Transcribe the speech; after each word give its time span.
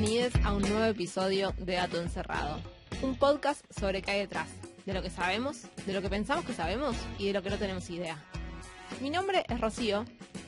Bienvenidos 0.00 0.32
a 0.44 0.52
un 0.52 0.62
nuevo 0.62 0.84
episodio 0.84 1.52
de 1.58 1.74
Dato 1.74 2.00
Encerrado, 2.00 2.60
un 3.02 3.16
podcast 3.16 3.64
sobre 3.76 4.00
qué 4.00 4.12
hay 4.12 4.20
detrás, 4.20 4.46
de 4.86 4.94
lo 4.94 5.02
que 5.02 5.10
sabemos, 5.10 5.62
de 5.86 5.92
lo 5.92 6.00
que 6.00 6.08
pensamos 6.08 6.44
que 6.44 6.52
sabemos 6.52 6.94
y 7.18 7.26
de 7.26 7.32
lo 7.32 7.42
que 7.42 7.50
no 7.50 7.58
tenemos 7.58 7.90
idea. 7.90 8.24
Mi 9.00 9.10
nombre 9.10 9.44
es 9.48 9.60
Rocío 9.60 10.04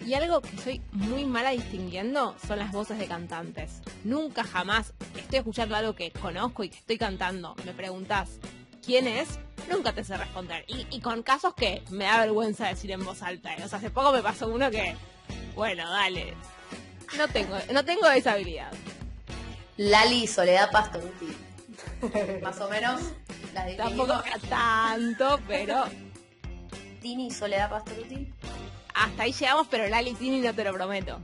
y 0.07 0.14
algo 0.14 0.41
que 0.41 0.57
soy 0.57 0.80
muy 0.93 1.25
mala 1.25 1.50
distinguiendo 1.50 2.36
son 2.46 2.61
las 2.61 2.71
voces 2.71 3.00
de 3.00 3.09
cantantes. 3.09 3.82
Nunca 4.05 4.45
jamás 4.45 4.95
estoy 5.18 5.41
escuchando 5.41 5.75
algo 5.75 5.96
que 5.96 6.12
conozco 6.12 6.62
y 6.62 6.69
que 6.69 6.79
estoy 6.79 6.96
cantando. 6.96 7.57
Me 7.64 7.73
preguntas 7.73 8.39
quién 8.87 9.09
es, 9.09 9.41
nunca 9.69 9.93
te 9.93 10.05
sé 10.05 10.17
responder. 10.17 10.64
Y, 10.69 11.01
con 11.01 11.25
casos 11.25 11.55
que 11.55 11.82
me 11.91 12.05
da 12.05 12.21
vergüenza 12.21 12.69
decir 12.69 12.93
en 12.93 13.05
voz 13.05 13.21
alta. 13.21 13.53
¿eh? 13.57 13.64
O 13.64 13.69
sea, 13.69 13.79
hace 13.79 13.91
poco 13.91 14.12
me 14.12 14.23
pasó 14.23 14.46
uno 14.46 14.70
que, 14.70 14.95
bueno, 15.56 15.91
dale. 15.91 16.34
No 17.19 17.27
tengo, 17.27 17.56
no 17.73 17.84
tengo 17.84 18.09
esa 18.10 18.34
habilidad. 18.34 18.70
Lali 19.80 20.27
Soledad 20.27 20.70
Pastoruti. 20.70 21.34
Más 22.43 22.61
o 22.61 22.69
menos. 22.69 23.01
Tampoco 23.79 24.23
tanto, 24.51 25.41
pero. 25.48 25.84
Tini 27.01 27.30
Soledad 27.30 27.71
Pastoruti. 27.71 28.30
Hasta 28.95 29.23
ahí 29.23 29.33
llegamos, 29.33 29.69
pero 29.71 29.88
Lali 29.88 30.12
Tini 30.12 30.41
no 30.41 30.55
te 30.55 30.65
lo 30.65 30.74
prometo. 30.74 31.19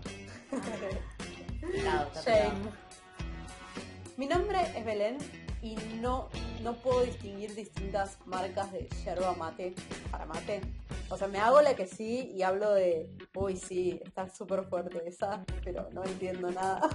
Mi 4.16 4.24
nombre 4.24 4.58
es 4.74 4.86
Belén 4.86 5.18
y 5.60 5.74
no, 6.00 6.30
no 6.62 6.76
puedo 6.76 7.02
distinguir 7.02 7.54
distintas 7.54 8.16
marcas 8.24 8.72
de 8.72 8.88
yerba 9.04 9.34
mate 9.34 9.74
para 10.10 10.24
mate. 10.24 10.62
O 11.10 11.18
sea, 11.18 11.28
me 11.28 11.40
hago 11.40 11.60
la 11.60 11.76
que 11.76 11.86
sí 11.86 12.32
y 12.34 12.40
hablo 12.40 12.72
de, 12.72 13.06
uy, 13.34 13.58
sí, 13.58 14.00
está 14.02 14.30
súper 14.30 14.64
fuerte 14.64 15.06
esa, 15.06 15.44
pero 15.62 15.90
no 15.92 16.02
entiendo 16.04 16.50
nada. 16.50 16.88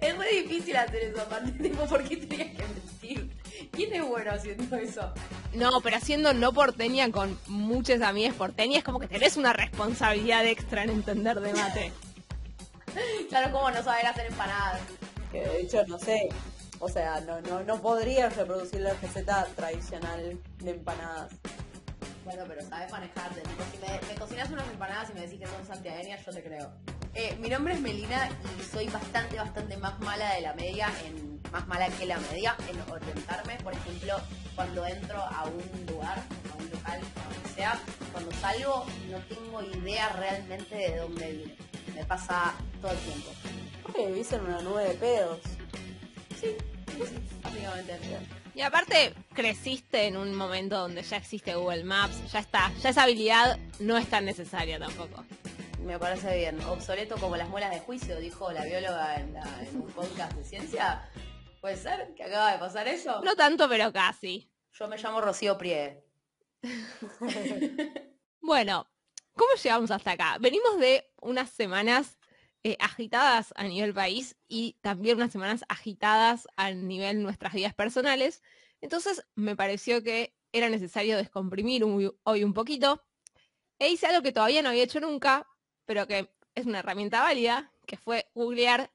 Es 0.00 0.16
muy 0.16 0.26
difícil 0.26 0.76
hacer 0.76 0.96
eso, 1.04 1.20
aparte, 1.20 1.52
tipo, 1.62 1.86
¿por 1.86 2.04
qué 2.04 2.16
tenías 2.16 2.56
que 2.56 2.62
mentir? 2.62 3.30
¿Quién 3.72 3.94
es 3.94 4.06
bueno 4.06 4.32
haciendo 4.32 4.76
eso? 4.76 5.12
No, 5.54 5.80
pero 5.82 5.96
haciendo 5.96 6.32
no 6.32 6.52
porteña 6.52 7.10
con 7.10 7.38
muchas 7.46 8.02
amigas 8.02 8.34
porteñas 8.34 8.78
es 8.78 8.84
como 8.84 8.98
que 8.98 9.08
tenés 9.08 9.36
una 9.36 9.52
responsabilidad 9.52 10.44
extra 10.46 10.82
en 10.82 10.90
entender 10.90 11.40
de 11.40 11.52
mate. 11.52 11.92
claro, 13.28 13.52
como 13.52 13.70
no 13.70 13.82
saber 13.82 14.06
hacer 14.06 14.26
empanadas. 14.26 14.80
Que 15.30 15.40
de 15.40 15.60
hecho, 15.62 15.84
no 15.86 15.98
sé, 15.98 16.28
o 16.78 16.88
sea, 16.88 17.20
no, 17.20 17.40
no, 17.40 17.62
no 17.62 17.80
podrías 17.80 18.36
reproducir 18.36 18.80
la 18.80 18.94
receta 18.94 19.46
tradicional 19.56 20.38
de 20.58 20.70
empanadas. 20.70 21.32
Bueno, 22.24 22.44
pero 22.48 22.62
sabes 22.62 22.90
manejarte. 22.90 23.42
si 23.72 24.08
me, 24.08 24.14
cocinas 24.16 24.50
unas 24.50 24.68
empanadas 24.68 25.10
y 25.10 25.14
me 25.14 25.20
decís 25.22 25.40
que 25.40 25.46
son 25.46 25.66
santiagueñas, 25.66 26.24
yo 26.24 26.32
te 26.32 26.42
creo. 26.42 26.72
Eh, 27.16 27.36
mi 27.40 27.48
nombre 27.48 27.74
es 27.74 27.80
Melina 27.80 28.28
y 28.58 28.62
soy 28.64 28.88
bastante, 28.88 29.36
bastante 29.36 29.76
más 29.76 29.98
mala 30.00 30.34
de 30.34 30.40
la 30.40 30.52
media, 30.54 30.88
en 31.04 31.40
más 31.52 31.64
mala 31.68 31.86
que 31.88 32.06
la 32.06 32.18
media 32.18 32.56
en 32.68 32.92
orientarme. 32.92 33.54
Por 33.62 33.72
ejemplo, 33.72 34.16
cuando 34.56 34.84
entro 34.84 35.22
a 35.22 35.44
un 35.44 35.86
lugar, 35.86 36.18
a 36.18 36.56
un 36.56 36.70
local, 36.70 37.00
a 37.00 37.34
donde 37.34 37.48
sea, 37.54 37.80
cuando 38.10 38.32
salgo 38.32 38.84
no 39.10 39.18
tengo 39.28 39.62
idea 39.62 40.08
realmente 40.08 40.74
de 40.74 40.96
dónde 40.96 41.32
viene. 41.32 41.56
Me 41.94 42.04
pasa 42.04 42.52
todo 42.82 42.90
el 42.90 42.98
tiempo. 42.98 43.30
qué 43.94 44.06
vivís 44.08 44.32
en 44.32 44.40
una 44.40 44.60
nube 44.62 44.88
de 44.88 44.94
pedos. 44.94 45.38
Sí, 46.40 46.56
sí, 46.88 47.18
básicamente. 47.44 47.96
Y 48.56 48.62
aparte, 48.62 49.14
creciste 49.32 50.08
en 50.08 50.16
un 50.16 50.34
momento 50.34 50.78
donde 50.78 51.02
ya 51.02 51.18
existe 51.18 51.54
Google 51.54 51.84
Maps, 51.84 52.32
ya 52.32 52.40
está, 52.40 52.72
ya 52.82 52.90
esa 52.90 53.04
habilidad 53.04 53.56
no 53.78 53.96
es 53.96 54.08
tan 54.08 54.24
necesaria 54.24 54.80
tampoco. 54.80 55.24
Me 55.84 55.98
parece 55.98 56.34
bien. 56.34 56.60
Obsoleto 56.62 57.16
como 57.18 57.36
las 57.36 57.48
muelas 57.50 57.70
de 57.70 57.78
juicio, 57.80 58.18
dijo 58.18 58.50
la 58.50 58.64
bióloga 58.64 59.16
en, 59.16 59.36
un 59.74 59.92
podcast 59.92 60.32
de 60.32 60.42
ciencia. 60.42 61.06
¿Puede 61.60 61.76
ser 61.76 62.14
que 62.14 62.24
acaba 62.24 62.52
de 62.52 62.58
pasar 62.58 62.88
eso? 62.88 63.20
No 63.22 63.36
tanto, 63.36 63.68
pero 63.68 63.92
casi. 63.92 64.50
Yo 64.72 64.88
me 64.88 64.96
llamo 64.96 65.20
Rocío 65.20 65.58
Prie. 65.58 66.02
bueno, 68.40 68.88
¿cómo 69.34 69.50
llegamos 69.62 69.90
hasta 69.90 70.12
acá? 70.12 70.38
Venimos 70.40 70.78
de 70.78 71.06
unas 71.20 71.50
semanas 71.50 72.16
eh, 72.62 72.78
agitadas 72.80 73.52
a 73.54 73.64
nivel 73.64 73.92
país 73.92 74.36
y 74.48 74.78
también 74.80 75.18
unas 75.18 75.32
semanas 75.32 75.66
agitadas 75.68 76.48
a 76.56 76.70
nivel 76.70 77.22
nuestras 77.22 77.52
vidas 77.52 77.74
personales. 77.74 78.42
Entonces 78.80 79.26
me 79.34 79.54
pareció 79.54 80.02
que 80.02 80.34
era 80.50 80.70
necesario 80.70 81.18
descomprimir 81.18 81.84
hoy 81.84 82.44
un 82.44 82.54
poquito. 82.54 83.04
E 83.78 83.90
hice 83.90 84.06
algo 84.06 84.22
que 84.22 84.32
todavía 84.32 84.62
no 84.62 84.70
había 84.70 84.84
hecho 84.84 85.00
nunca, 85.00 85.46
pero 85.86 86.06
que 86.06 86.30
es 86.54 86.66
una 86.66 86.80
herramienta 86.80 87.22
válida, 87.22 87.72
que 87.86 87.96
fue 87.96 88.30
googlear 88.34 88.90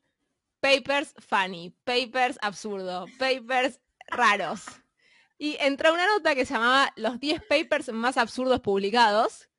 papers 0.59 1.13
funny, 1.17 1.75
papers 1.83 2.37
absurdo, 2.41 3.05
papers 3.17 3.79
raros. 4.07 4.65
Y 5.37 5.57
entró 5.59 5.93
una 5.93 6.07
nota 6.07 6.35
que 6.35 6.45
se 6.45 6.53
llamaba 6.53 6.91
los 6.95 7.19
10 7.19 7.43
papers 7.47 7.91
más 7.93 8.17
absurdos 8.17 8.59
publicados. 8.59 9.49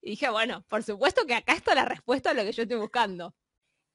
Y 0.00 0.10
dije, 0.10 0.30
bueno, 0.30 0.64
por 0.68 0.82
supuesto 0.82 1.26
que 1.26 1.34
acá 1.34 1.52
está 1.52 1.74
la 1.74 1.84
respuesta 1.84 2.30
a 2.30 2.34
lo 2.34 2.42
que 2.42 2.52
yo 2.52 2.62
estoy 2.62 2.78
buscando 2.78 3.34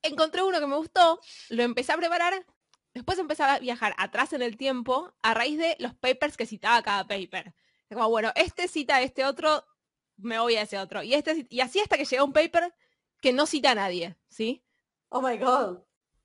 encontré 0.03 0.43
uno 0.43 0.59
que 0.59 0.67
me 0.67 0.75
gustó, 0.75 1.19
lo 1.49 1.63
empecé 1.63 1.93
a 1.93 1.97
preparar, 1.97 2.45
después 2.93 3.17
empecé 3.17 3.43
a 3.43 3.59
viajar 3.59 3.95
atrás 3.97 4.33
en 4.33 4.41
el 4.41 4.57
tiempo 4.57 5.13
a 5.21 5.33
raíz 5.33 5.57
de 5.57 5.75
los 5.79 5.95
papers 5.95 6.37
que 6.37 6.45
citaba 6.45 6.83
cada 6.83 7.07
paper. 7.07 7.55
Como, 7.91 8.09
bueno, 8.09 8.31
este 8.35 8.67
cita 8.67 8.97
a 8.97 9.01
este 9.01 9.25
otro, 9.25 9.65
me 10.17 10.39
voy 10.39 10.55
a 10.55 10.63
ese 10.63 10.77
otro. 10.77 11.03
Y, 11.03 11.13
este, 11.13 11.47
y 11.49 11.61
así 11.61 11.79
hasta 11.79 11.97
que 11.97 12.05
llega 12.05 12.23
un 12.23 12.33
paper 12.33 12.73
que 13.23 13.31
no 13.31 13.45
cita 13.47 13.71
a 13.71 13.75
nadie, 13.75 14.17
¿sí? 14.27 14.63
Oh 15.07 15.21
my 15.21 15.37
god. 15.37 15.79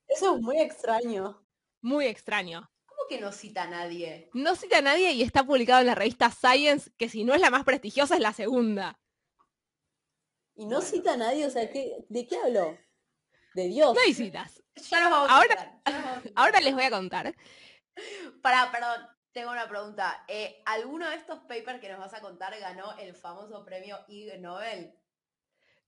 Eso 0.08 0.34
es 0.34 0.42
muy 0.42 0.60
extraño. 0.60 1.40
Muy 1.80 2.06
extraño. 2.06 2.68
¿Cómo 2.86 3.02
que 3.08 3.20
no 3.20 3.30
cita 3.30 3.62
a 3.62 3.66
nadie? 3.68 4.28
No 4.34 4.56
cita 4.56 4.78
a 4.78 4.82
nadie 4.82 5.12
y 5.12 5.22
está 5.22 5.44
publicado 5.44 5.80
en 5.80 5.86
la 5.86 5.94
revista 5.94 6.30
Science, 6.30 6.90
que 6.98 7.08
si 7.08 7.22
no 7.22 7.34
es 7.34 7.40
la 7.40 7.50
más 7.50 7.62
prestigiosa 7.62 8.16
es 8.16 8.20
la 8.20 8.32
segunda. 8.32 8.98
Y 10.56 10.66
no 10.66 10.80
cita 10.80 11.12
a 11.12 11.16
nadie, 11.16 11.46
o 11.46 11.50
sea, 11.50 11.62
¿de 11.62 12.26
qué 12.28 12.36
habló? 12.44 12.76
de 13.54 13.68
Dios. 13.68 13.94
No 13.94 14.00
hay 14.00 14.12
citas. 14.12 14.62
ahora, 14.92 15.80
ahora 16.34 16.60
les 16.60 16.74
voy 16.74 16.84
a 16.84 16.90
contar. 16.90 17.34
Para, 18.42 18.70
perdón, 18.72 19.08
tengo 19.32 19.52
una 19.52 19.68
pregunta. 19.68 20.24
Eh, 20.26 20.62
¿Alguno 20.66 21.08
de 21.08 21.16
estos 21.16 21.38
papers 21.40 21.80
que 21.80 21.88
nos 21.88 22.00
vas 22.00 22.14
a 22.14 22.20
contar 22.20 22.58
ganó 22.58 22.96
el 22.98 23.14
famoso 23.14 23.64
premio 23.64 23.98
Ig 24.08 24.40
Nobel? 24.40 24.94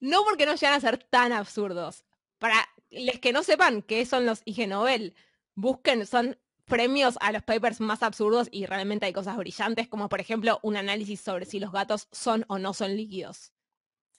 No 0.01 0.25
porque 0.25 0.47
no 0.47 0.55
llegan 0.55 0.75
a 0.75 0.81
ser 0.81 0.99
tan 0.99 1.33
absurdos. 1.33 2.05
Para 2.39 2.69
los 2.91 3.19
que 3.21 3.33
no 3.33 3.43
sepan 3.43 3.83
qué 3.83 4.05
son 4.07 4.27
los 4.27 4.43
Ig 4.45 4.67
Nobel, 4.67 5.15
busquen, 5.55 6.07
son 6.07 6.39
premios 6.65 7.19
a 7.21 7.33
los 7.33 7.43
papers 7.43 7.81
más 7.81 8.03
absurdos 8.03 8.49
y 8.51 8.65
realmente 8.67 9.07
hay 9.07 9.13
cosas 9.13 9.37
brillantes, 9.37 9.89
como 9.89 10.09
por 10.09 10.21
ejemplo 10.21 10.61
un 10.63 10.77
análisis 10.77 11.21
sobre 11.21 11.45
si 11.45 11.61
los 11.61 11.73
gatos 11.73 12.09
son 12.13 12.45
o 12.49 12.59
no 12.59 12.73
son 12.73 12.97
líquidos. 12.97 13.53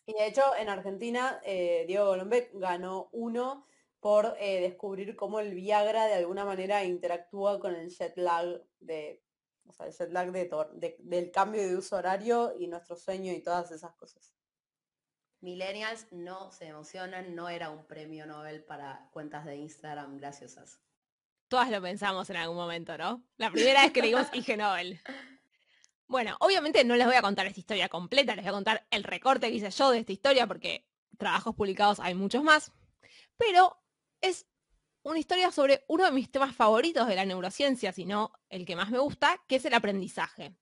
Y 0.05 0.13
de 0.13 0.27
hecho, 0.27 0.43
en 0.57 0.69
Argentina, 0.69 1.39
eh, 1.45 1.85
Diego 1.87 2.07
Golombek 2.07 2.51
ganó 2.53 3.09
uno 3.13 3.65
por 3.99 4.35
eh, 4.39 4.59
descubrir 4.59 5.15
cómo 5.15 5.39
el 5.39 5.53
Viagra 5.53 6.05
de 6.05 6.15
alguna 6.15 6.43
manera 6.43 6.83
interactúa 6.83 7.59
con 7.59 7.75
el 7.75 7.89
jet 7.89 8.17
lag 8.17 8.61
de, 8.79 9.23
o 9.67 9.71
sea, 9.71 9.85
el 9.85 9.93
jet 9.93 10.11
lag 10.11 10.31
de, 10.31 10.97
del 10.99 11.31
cambio 11.31 11.61
de 11.61 11.77
uso 11.77 11.95
horario 11.95 12.53
y 12.57 12.67
nuestro 12.67 12.95
sueño 12.95 13.31
y 13.31 13.41
todas 13.41 13.71
esas 13.71 13.93
cosas. 13.93 14.33
Millennials 15.41 16.07
no 16.11 16.51
se 16.51 16.67
emocionan, 16.67 17.35
no 17.35 17.49
era 17.49 17.71
un 17.71 17.85
premio 17.85 18.25
Nobel 18.27 18.63
para 18.63 19.09
cuentas 19.11 19.43
de 19.45 19.55
Instagram 19.57 20.17
graciosas. 20.17 20.79
Todas 21.47 21.69
lo 21.69 21.81
pensamos 21.81 22.29
en 22.29 22.37
algún 22.37 22.55
momento, 22.55 22.97
¿no? 22.97 23.23
La 23.37 23.51
primera 23.51 23.81
vez 23.81 23.91
que 23.91 24.01
leímos 24.01 24.27
IG 24.33 24.55
Nobel. 24.57 25.01
Bueno, 26.07 26.37
obviamente 26.41 26.83
no 26.83 26.95
les 26.95 27.07
voy 27.07 27.15
a 27.15 27.21
contar 27.21 27.47
esta 27.47 27.59
historia 27.59 27.89
completa, 27.89 28.35
les 28.35 28.43
voy 28.43 28.49
a 28.49 28.53
contar 28.53 28.87
el 28.91 29.03
recorte 29.03 29.49
que 29.49 29.55
hice 29.55 29.71
yo 29.71 29.91
de 29.91 29.99
esta 29.99 30.11
historia 30.11 30.45
porque 30.45 30.85
trabajos 31.17 31.55
publicados 31.55 31.99
hay 31.99 32.15
muchos 32.15 32.43
más, 32.43 32.71
pero 33.37 33.81
es 34.19 34.45
una 35.03 35.19
historia 35.19 35.51
sobre 35.51 35.83
uno 35.87 36.05
de 36.05 36.11
mis 36.11 36.29
temas 36.29 36.55
favoritos 36.55 37.07
de 37.07 37.15
la 37.15 37.25
neurociencia, 37.25 37.91
si 37.91 38.05
no 38.05 38.33
el 38.49 38.65
que 38.65 38.75
más 38.75 38.91
me 38.91 38.99
gusta, 38.99 39.41
que 39.47 39.55
es 39.55 39.65
el 39.65 39.73
aprendizaje. 39.73 40.53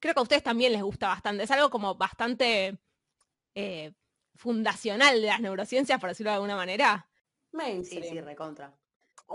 Creo 0.00 0.12
que 0.12 0.20
a 0.20 0.22
ustedes 0.24 0.42
también 0.42 0.72
les 0.72 0.82
gusta 0.82 1.08
bastante, 1.08 1.44
es 1.44 1.50
algo 1.50 1.70
como 1.70 1.94
bastante 1.94 2.78
eh, 3.54 3.92
fundacional 4.34 5.20
de 5.20 5.26
las 5.26 5.40
neurociencias, 5.40 6.00
por 6.00 6.10
decirlo 6.10 6.30
de 6.30 6.36
alguna 6.36 6.56
manera. 6.56 7.08
Sí, 7.82 8.02
sí, 8.02 8.20
recontra. 8.20 8.72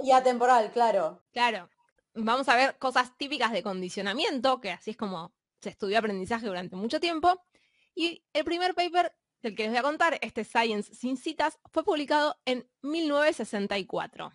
Y 0.04 0.12
atemporal, 0.12 0.72
claro. 0.72 1.24
Claro. 1.32 1.70
Vamos 2.14 2.48
a 2.48 2.56
ver 2.56 2.78
cosas 2.78 3.18
típicas 3.18 3.52
de 3.52 3.62
condicionamiento, 3.64 4.62
que 4.62 4.72
así 4.72 4.92
es 4.92 4.98
como 4.98 5.34
se 5.62 5.70
estudió 5.70 6.00
aprendizaje 6.00 6.48
durante 6.48 6.76
mucho 6.76 7.00
tiempo. 7.00 7.42
Y 7.94 8.24
el 8.34 8.46
primer 8.46 8.74
paper 8.74 9.14
del 9.42 9.56
que 9.56 9.64
les 9.64 9.72
voy 9.72 9.80
a 9.80 9.84
contar, 9.84 10.18
este 10.22 10.44
Science 10.44 10.94
sin 10.94 11.18
citas, 11.18 11.60
fue 11.72 11.84
publicado 11.84 12.38
en 12.46 12.70
1964. 12.82 14.32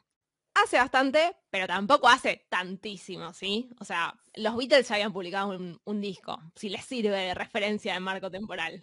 Hace 0.54 0.76
bastante, 0.76 1.36
pero 1.48 1.66
tampoco 1.66 2.08
hace 2.08 2.46
tantísimo, 2.48 3.32
¿sí? 3.32 3.70
O 3.78 3.84
sea, 3.84 4.14
los 4.34 4.56
Beatles 4.56 4.88
ya 4.88 4.96
habían 4.96 5.12
publicado 5.12 5.50
un, 5.50 5.80
un 5.84 6.00
disco, 6.00 6.38
si 6.54 6.68
les 6.68 6.84
sirve 6.84 7.16
de 7.16 7.34
referencia 7.34 7.94
de 7.94 8.00
marco 8.00 8.30
temporal. 8.30 8.82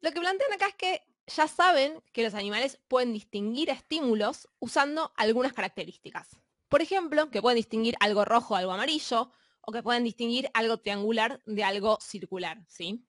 Lo 0.00 0.12
que 0.12 0.20
plantean 0.20 0.52
acá 0.52 0.68
es 0.68 0.74
que 0.74 1.02
ya 1.26 1.48
saben 1.48 2.02
que 2.12 2.22
los 2.22 2.34
animales 2.34 2.78
pueden 2.88 3.12
distinguir 3.12 3.70
estímulos 3.70 4.48
usando 4.58 5.12
algunas 5.16 5.52
características. 5.52 6.36
Por 6.68 6.82
ejemplo, 6.82 7.30
que 7.30 7.42
pueden 7.42 7.56
distinguir 7.56 7.96
algo 8.00 8.24
rojo 8.24 8.54
de 8.54 8.60
algo 8.60 8.72
amarillo, 8.72 9.32
o 9.66 9.72
que 9.72 9.82
pueden 9.82 10.04
distinguir 10.04 10.48
algo 10.54 10.78
triangular 10.78 11.42
de 11.44 11.64
algo 11.64 11.98
circular, 12.00 12.64
¿sí? 12.68 13.04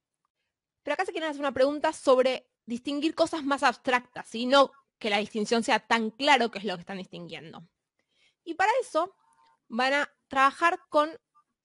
Pero 0.81 0.95
acá 0.95 1.05
se 1.05 1.11
quieren 1.11 1.29
hacer 1.29 1.41
una 1.41 1.53
pregunta 1.53 1.93
sobre 1.93 2.49
distinguir 2.65 3.13
cosas 3.13 3.43
más 3.43 3.61
abstractas, 3.61 4.27
¿sí? 4.27 4.47
No 4.47 4.71
que 4.97 5.11
la 5.11 5.19
distinción 5.19 5.63
sea 5.63 5.79
tan 5.79 6.09
claro 6.09 6.49
que 6.49 6.57
es 6.57 6.65
lo 6.65 6.75
que 6.75 6.81
están 6.81 6.97
distinguiendo. 6.97 7.67
Y 8.43 8.55
para 8.55 8.71
eso 8.81 9.15
van 9.67 9.93
a 9.93 10.11
trabajar 10.27 10.79
con 10.89 11.11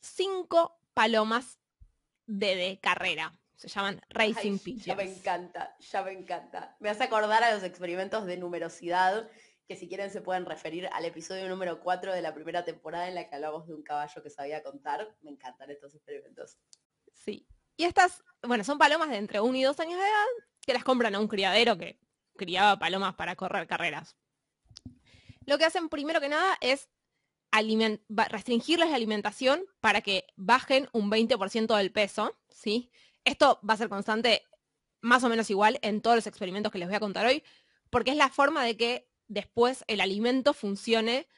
cinco 0.00 0.78
palomas 0.92 1.58
de, 2.26 2.78
carrera. 2.82 3.32
Se 3.62 3.68
llaman 3.68 4.00
Racing 4.08 4.58
Pigeons. 4.58 4.86
Ya 4.86 4.96
me 4.96 5.04
encanta, 5.04 5.76
ya 5.78 6.02
me 6.02 6.10
encanta. 6.10 6.76
Me 6.80 6.90
hace 6.90 7.04
acordar 7.04 7.44
a 7.44 7.54
los 7.54 7.62
experimentos 7.62 8.26
de 8.26 8.36
numerosidad 8.36 9.30
que 9.68 9.76
si 9.76 9.86
quieren 9.86 10.10
se 10.10 10.20
pueden 10.20 10.46
referir 10.46 10.88
al 10.92 11.04
episodio 11.04 11.48
número 11.48 11.78
4 11.78 12.12
de 12.12 12.22
la 12.22 12.34
primera 12.34 12.64
temporada 12.64 13.06
en 13.06 13.14
la 13.14 13.28
que 13.28 13.36
hablamos 13.36 13.68
de 13.68 13.74
un 13.74 13.84
caballo 13.84 14.20
que 14.20 14.30
sabía 14.30 14.64
contar. 14.64 15.16
Me 15.22 15.30
encantan 15.30 15.70
estos 15.70 15.94
experimentos. 15.94 16.58
Sí. 17.12 17.46
Y 17.76 17.84
estas, 17.84 18.24
bueno, 18.42 18.64
son 18.64 18.78
palomas 18.78 19.10
de 19.10 19.18
entre 19.18 19.40
1 19.40 19.56
y 19.56 19.62
2 19.62 19.78
años 19.78 20.00
de 20.00 20.06
edad 20.06 20.26
que 20.66 20.72
las 20.72 20.82
compran 20.82 21.14
a 21.14 21.20
un 21.20 21.28
criadero 21.28 21.78
que 21.78 22.00
criaba 22.36 22.80
palomas 22.80 23.14
para 23.14 23.36
correr 23.36 23.68
carreras. 23.68 24.16
Lo 25.46 25.56
que 25.56 25.66
hacen 25.66 25.88
primero 25.88 26.20
que 26.20 26.28
nada 26.28 26.58
es 26.60 26.88
restringirles 28.08 28.90
la 28.90 28.96
alimentación 28.96 29.64
para 29.78 30.00
que 30.00 30.26
bajen 30.34 30.88
un 30.92 31.12
20% 31.12 31.76
del 31.76 31.92
peso, 31.92 32.36
¿sí? 32.48 32.90
Esto 33.24 33.60
va 33.68 33.74
a 33.74 33.78
ser 33.78 33.88
constante 33.88 34.42
más 35.00 35.24
o 35.24 35.28
menos 35.28 35.50
igual 35.50 35.78
en 35.82 36.00
todos 36.00 36.16
los 36.16 36.26
experimentos 36.26 36.72
que 36.72 36.78
les 36.78 36.88
voy 36.88 36.96
a 36.96 37.00
contar 37.00 37.26
hoy, 37.26 37.42
porque 37.90 38.12
es 38.12 38.16
la 38.16 38.28
forma 38.28 38.64
de 38.64 38.76
que 38.76 39.08
después 39.28 39.84
el 39.88 40.00
alimento 40.00 40.54
funcione 40.54 41.28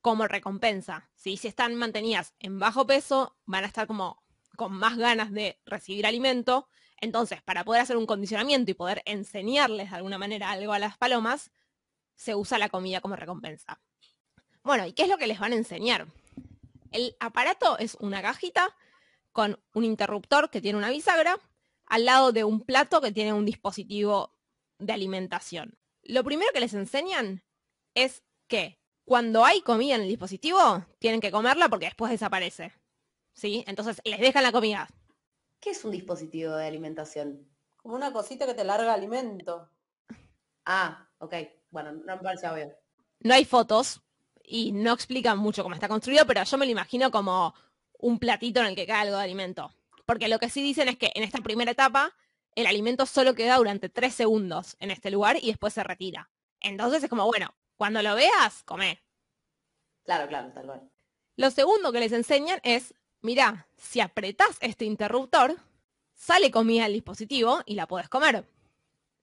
como 0.00 0.28
recompensa. 0.28 1.10
Si 1.14 1.34
están 1.42 1.74
mantenidas 1.76 2.34
en 2.38 2.58
bajo 2.58 2.86
peso, 2.86 3.36
van 3.46 3.64
a 3.64 3.68
estar 3.68 3.86
como 3.86 4.22
con 4.56 4.72
más 4.72 4.96
ganas 4.96 5.32
de 5.32 5.60
recibir 5.64 6.06
alimento. 6.06 6.68
Entonces, 7.00 7.42
para 7.42 7.64
poder 7.64 7.82
hacer 7.82 7.96
un 7.96 8.06
condicionamiento 8.06 8.70
y 8.70 8.74
poder 8.74 9.02
enseñarles 9.06 9.90
de 9.90 9.96
alguna 9.96 10.18
manera 10.18 10.50
algo 10.50 10.72
a 10.72 10.78
las 10.78 10.96
palomas, 10.98 11.50
se 12.16 12.34
usa 12.34 12.58
la 12.58 12.68
comida 12.68 13.00
como 13.00 13.16
recompensa. 13.16 13.80
Bueno, 14.62 14.86
¿y 14.86 14.92
qué 14.92 15.04
es 15.04 15.08
lo 15.08 15.18
que 15.18 15.26
les 15.26 15.40
van 15.40 15.52
a 15.52 15.56
enseñar? 15.56 16.06
El 16.92 17.16
aparato 17.18 17.78
es 17.78 17.96
una 18.00 18.22
cajita 18.22 18.74
con 19.34 19.60
un 19.74 19.84
interruptor 19.84 20.48
que 20.48 20.62
tiene 20.62 20.78
una 20.78 20.90
bisagra 20.90 21.38
al 21.86 22.04
lado 22.04 22.32
de 22.32 22.44
un 22.44 22.60
plato 22.60 23.00
que 23.00 23.12
tiene 23.12 23.32
un 23.32 23.44
dispositivo 23.44 24.32
de 24.78 24.92
alimentación. 24.92 25.76
Lo 26.02 26.22
primero 26.22 26.52
que 26.54 26.60
les 26.60 26.72
enseñan 26.72 27.42
es 27.94 28.22
que 28.46 28.78
cuando 29.04 29.44
hay 29.44 29.60
comida 29.60 29.96
en 29.96 30.02
el 30.02 30.08
dispositivo, 30.08 30.86
tienen 31.00 31.20
que 31.20 31.32
comerla 31.32 31.68
porque 31.68 31.86
después 31.86 32.12
desaparece. 32.12 32.72
¿Sí? 33.34 33.64
Entonces 33.66 34.00
les 34.04 34.20
dejan 34.20 34.44
la 34.44 34.52
comida. 34.52 34.88
¿Qué 35.58 35.70
es 35.70 35.84
un 35.84 35.90
dispositivo 35.90 36.54
de 36.54 36.68
alimentación? 36.68 37.48
Como 37.76 37.96
una 37.96 38.12
cosita 38.12 38.46
que 38.46 38.54
te 38.54 38.62
larga 38.62 38.94
alimento. 38.94 39.68
Ah, 40.64 41.08
ok. 41.18 41.34
Bueno, 41.70 41.92
no 41.92 42.16
me 42.16 42.22
parece 42.22 42.48
obvio. 42.48 42.72
No 43.18 43.34
hay 43.34 43.44
fotos 43.44 44.00
y 44.44 44.70
no 44.70 44.92
explican 44.92 45.38
mucho 45.38 45.64
cómo 45.64 45.74
está 45.74 45.88
construido, 45.88 46.24
pero 46.24 46.44
yo 46.44 46.56
me 46.56 46.66
lo 46.66 46.72
imagino 46.72 47.10
como 47.10 47.52
un 48.04 48.18
platito 48.18 48.60
en 48.60 48.66
el 48.66 48.76
que 48.76 48.86
cae 48.86 49.00
algo 49.00 49.16
de 49.16 49.24
alimento. 49.24 49.72
Porque 50.04 50.28
lo 50.28 50.38
que 50.38 50.50
sí 50.50 50.62
dicen 50.62 50.88
es 50.88 50.98
que 50.98 51.10
en 51.14 51.22
esta 51.22 51.40
primera 51.40 51.70
etapa 51.70 52.14
el 52.54 52.66
alimento 52.66 53.06
solo 53.06 53.34
queda 53.34 53.56
durante 53.56 53.88
tres 53.88 54.14
segundos 54.14 54.76
en 54.78 54.90
este 54.90 55.10
lugar 55.10 55.38
y 55.40 55.46
después 55.46 55.72
se 55.72 55.82
retira. 55.82 56.30
Entonces 56.60 57.02
es 57.02 57.08
como, 57.08 57.24
bueno, 57.24 57.54
cuando 57.76 58.02
lo 58.02 58.14
veas, 58.14 58.62
come. 58.64 59.02
Claro, 60.04 60.28
claro, 60.28 60.52
tal 60.52 60.66
cual. 60.66 60.90
Lo 61.36 61.50
segundo 61.50 61.92
que 61.92 62.00
les 62.00 62.12
enseñan 62.12 62.60
es, 62.62 62.94
mira, 63.22 63.66
si 63.78 64.00
apretas 64.00 64.58
este 64.60 64.84
interruptor, 64.84 65.56
sale 66.14 66.50
comida 66.50 66.84
al 66.84 66.92
dispositivo 66.92 67.62
y 67.64 67.74
la 67.74 67.88
puedes 67.88 68.10
comer. 68.10 68.46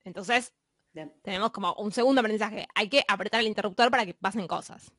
Entonces, 0.04 0.54
tenemos 1.22 1.52
como 1.52 1.76
un 1.76 1.92
segundo 1.92 2.22
aprendizaje. 2.22 2.68
Hay 2.74 2.90
que 2.90 3.06
apretar 3.08 3.42
el 3.42 3.48
interruptor 3.48 3.92
para 3.92 4.08
que 4.08 4.16
pasen 4.16 4.48
cosas. 4.48 4.92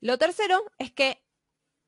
Lo 0.00 0.18
tercero 0.18 0.62
es 0.76 0.92
que 0.92 1.24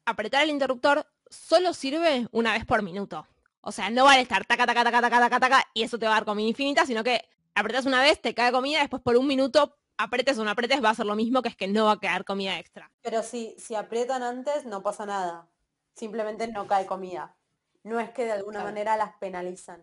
apretar 0.06 0.42
el 0.42 0.50
interruptor 0.50 1.06
solo 1.34 1.74
sirve 1.74 2.28
una 2.32 2.52
vez 2.52 2.64
por 2.64 2.82
minuto. 2.82 3.26
O 3.60 3.72
sea, 3.72 3.90
no 3.90 4.04
vale 4.04 4.22
estar 4.22 4.44
taca, 4.44 4.66
taca, 4.66 4.84
taca, 4.84 5.00
taca, 5.00 5.20
taca, 5.20 5.40
taca, 5.40 5.64
y 5.74 5.82
eso 5.82 5.98
te 5.98 6.06
va 6.06 6.12
a 6.12 6.14
dar 6.16 6.24
comida 6.24 6.48
infinita, 6.48 6.84
sino 6.86 7.02
que 7.02 7.28
apretas 7.54 7.86
una 7.86 8.02
vez, 8.02 8.20
te 8.20 8.34
cae 8.34 8.52
comida, 8.52 8.80
después 8.80 9.02
por 9.02 9.16
un 9.16 9.26
minuto, 9.26 9.78
apretes 9.96 10.38
o 10.38 10.44
no 10.44 10.50
apretes, 10.50 10.82
va 10.84 10.90
a 10.90 10.94
ser 10.94 11.06
lo 11.06 11.16
mismo, 11.16 11.42
que 11.42 11.48
es 11.48 11.56
que 11.56 11.68
no 11.68 11.86
va 11.86 11.92
a 11.92 12.00
quedar 12.00 12.24
comida 12.24 12.58
extra. 12.58 12.90
Pero 13.02 13.22
si, 13.22 13.54
si 13.58 13.74
aprietan 13.74 14.22
antes, 14.22 14.64
no 14.64 14.82
pasa 14.82 15.06
nada. 15.06 15.48
Simplemente 15.94 16.48
no 16.48 16.66
cae 16.66 16.86
comida. 16.86 17.36
No 17.84 18.00
es 18.00 18.10
que 18.10 18.24
de 18.24 18.32
alguna 18.32 18.64
manera 18.64 18.96
las 18.96 19.14
penalizan. 19.16 19.82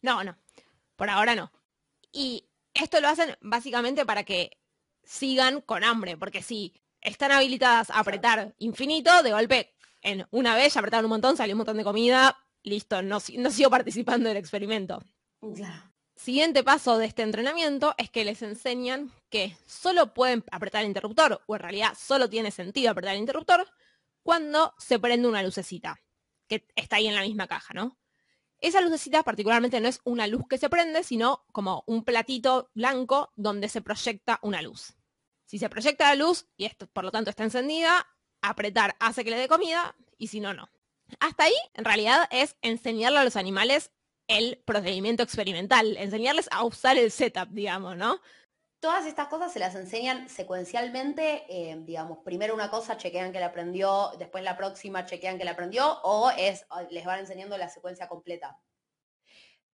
No, 0.00 0.22
no. 0.22 0.36
Por 0.96 1.10
ahora 1.10 1.34
no. 1.34 1.50
Y 2.12 2.48
esto 2.74 3.00
lo 3.00 3.08
hacen 3.08 3.36
básicamente 3.40 4.06
para 4.06 4.24
que 4.24 4.58
sigan 5.02 5.60
con 5.60 5.84
hambre, 5.84 6.16
porque 6.16 6.42
si 6.42 6.74
están 7.00 7.32
habilitadas 7.32 7.90
a 7.90 8.00
apretar 8.00 8.54
infinito, 8.58 9.22
de 9.22 9.32
golpe, 9.32 9.74
en 10.02 10.26
una 10.30 10.54
vez 10.54 10.74
ya 10.74 10.80
apretaron 10.80 11.06
un 11.06 11.10
montón, 11.10 11.36
salió 11.36 11.54
un 11.54 11.58
montón 11.58 11.76
de 11.76 11.84
comida, 11.84 12.36
listo, 12.62 13.02
no, 13.02 13.18
no 13.36 13.50
sigo 13.50 13.70
participando 13.70 14.28
del 14.28 14.38
experimento. 14.38 15.02
Siguiente 16.16 16.64
paso 16.64 16.98
de 16.98 17.06
este 17.06 17.22
entrenamiento 17.22 17.94
es 17.96 18.10
que 18.10 18.24
les 18.24 18.42
enseñan 18.42 19.12
que 19.30 19.56
solo 19.66 20.14
pueden 20.14 20.44
apretar 20.50 20.82
el 20.82 20.88
interruptor, 20.88 21.40
o 21.46 21.54
en 21.54 21.60
realidad 21.60 21.94
solo 21.96 22.28
tiene 22.28 22.50
sentido 22.50 22.90
apretar 22.90 23.14
el 23.14 23.20
interruptor, 23.20 23.68
cuando 24.22 24.74
se 24.78 24.98
prende 24.98 25.28
una 25.28 25.42
lucecita, 25.42 26.00
que 26.48 26.66
está 26.74 26.96
ahí 26.96 27.06
en 27.06 27.14
la 27.14 27.22
misma 27.22 27.46
caja, 27.46 27.72
¿no? 27.72 27.96
Esa 28.60 28.80
lucecita 28.80 29.22
particularmente 29.22 29.80
no 29.80 29.86
es 29.86 30.00
una 30.02 30.26
luz 30.26 30.42
que 30.48 30.58
se 30.58 30.68
prende, 30.68 31.04
sino 31.04 31.44
como 31.52 31.84
un 31.86 32.04
platito 32.04 32.70
blanco 32.74 33.32
donde 33.36 33.68
se 33.68 33.80
proyecta 33.80 34.40
una 34.42 34.60
luz. 34.60 34.96
Si 35.44 35.58
se 35.58 35.68
proyecta 35.68 36.08
la 36.08 36.16
luz 36.16 36.48
y 36.56 36.64
esto 36.64 36.88
por 36.88 37.04
lo 37.04 37.12
tanto 37.12 37.30
está 37.30 37.44
encendida, 37.44 38.06
apretar 38.42 38.96
hace 39.00 39.24
que 39.24 39.30
le 39.30 39.38
dé 39.38 39.48
comida 39.48 39.94
y 40.16 40.28
si 40.28 40.40
no, 40.40 40.54
no. 40.54 40.68
Hasta 41.20 41.44
ahí, 41.44 41.54
en 41.74 41.84
realidad, 41.84 42.28
es 42.30 42.56
enseñarle 42.62 43.18
a 43.18 43.24
los 43.24 43.36
animales 43.36 43.90
el 44.28 44.62
procedimiento 44.64 45.22
experimental, 45.22 45.96
enseñarles 45.96 46.48
a 46.52 46.64
usar 46.64 46.98
el 46.98 47.10
setup, 47.10 47.48
digamos, 47.48 47.96
¿no? 47.96 48.20
Todas 48.80 49.06
estas 49.06 49.26
cosas 49.26 49.52
se 49.52 49.58
las 49.58 49.74
enseñan 49.74 50.28
secuencialmente, 50.28 51.44
eh, 51.48 51.76
digamos, 51.80 52.18
primero 52.18 52.54
una 52.54 52.70
cosa 52.70 52.96
chequean 52.96 53.32
que 53.32 53.40
la 53.40 53.46
aprendió, 53.46 54.12
después 54.18 54.44
la 54.44 54.56
próxima 54.56 55.04
chequean 55.04 55.38
que 55.38 55.44
la 55.44 55.52
aprendió, 55.52 56.00
o 56.02 56.30
es, 56.30 56.64
les 56.90 57.04
van 57.04 57.18
enseñando 57.18 57.58
la 57.58 57.68
secuencia 57.68 58.06
completa. 58.06 58.60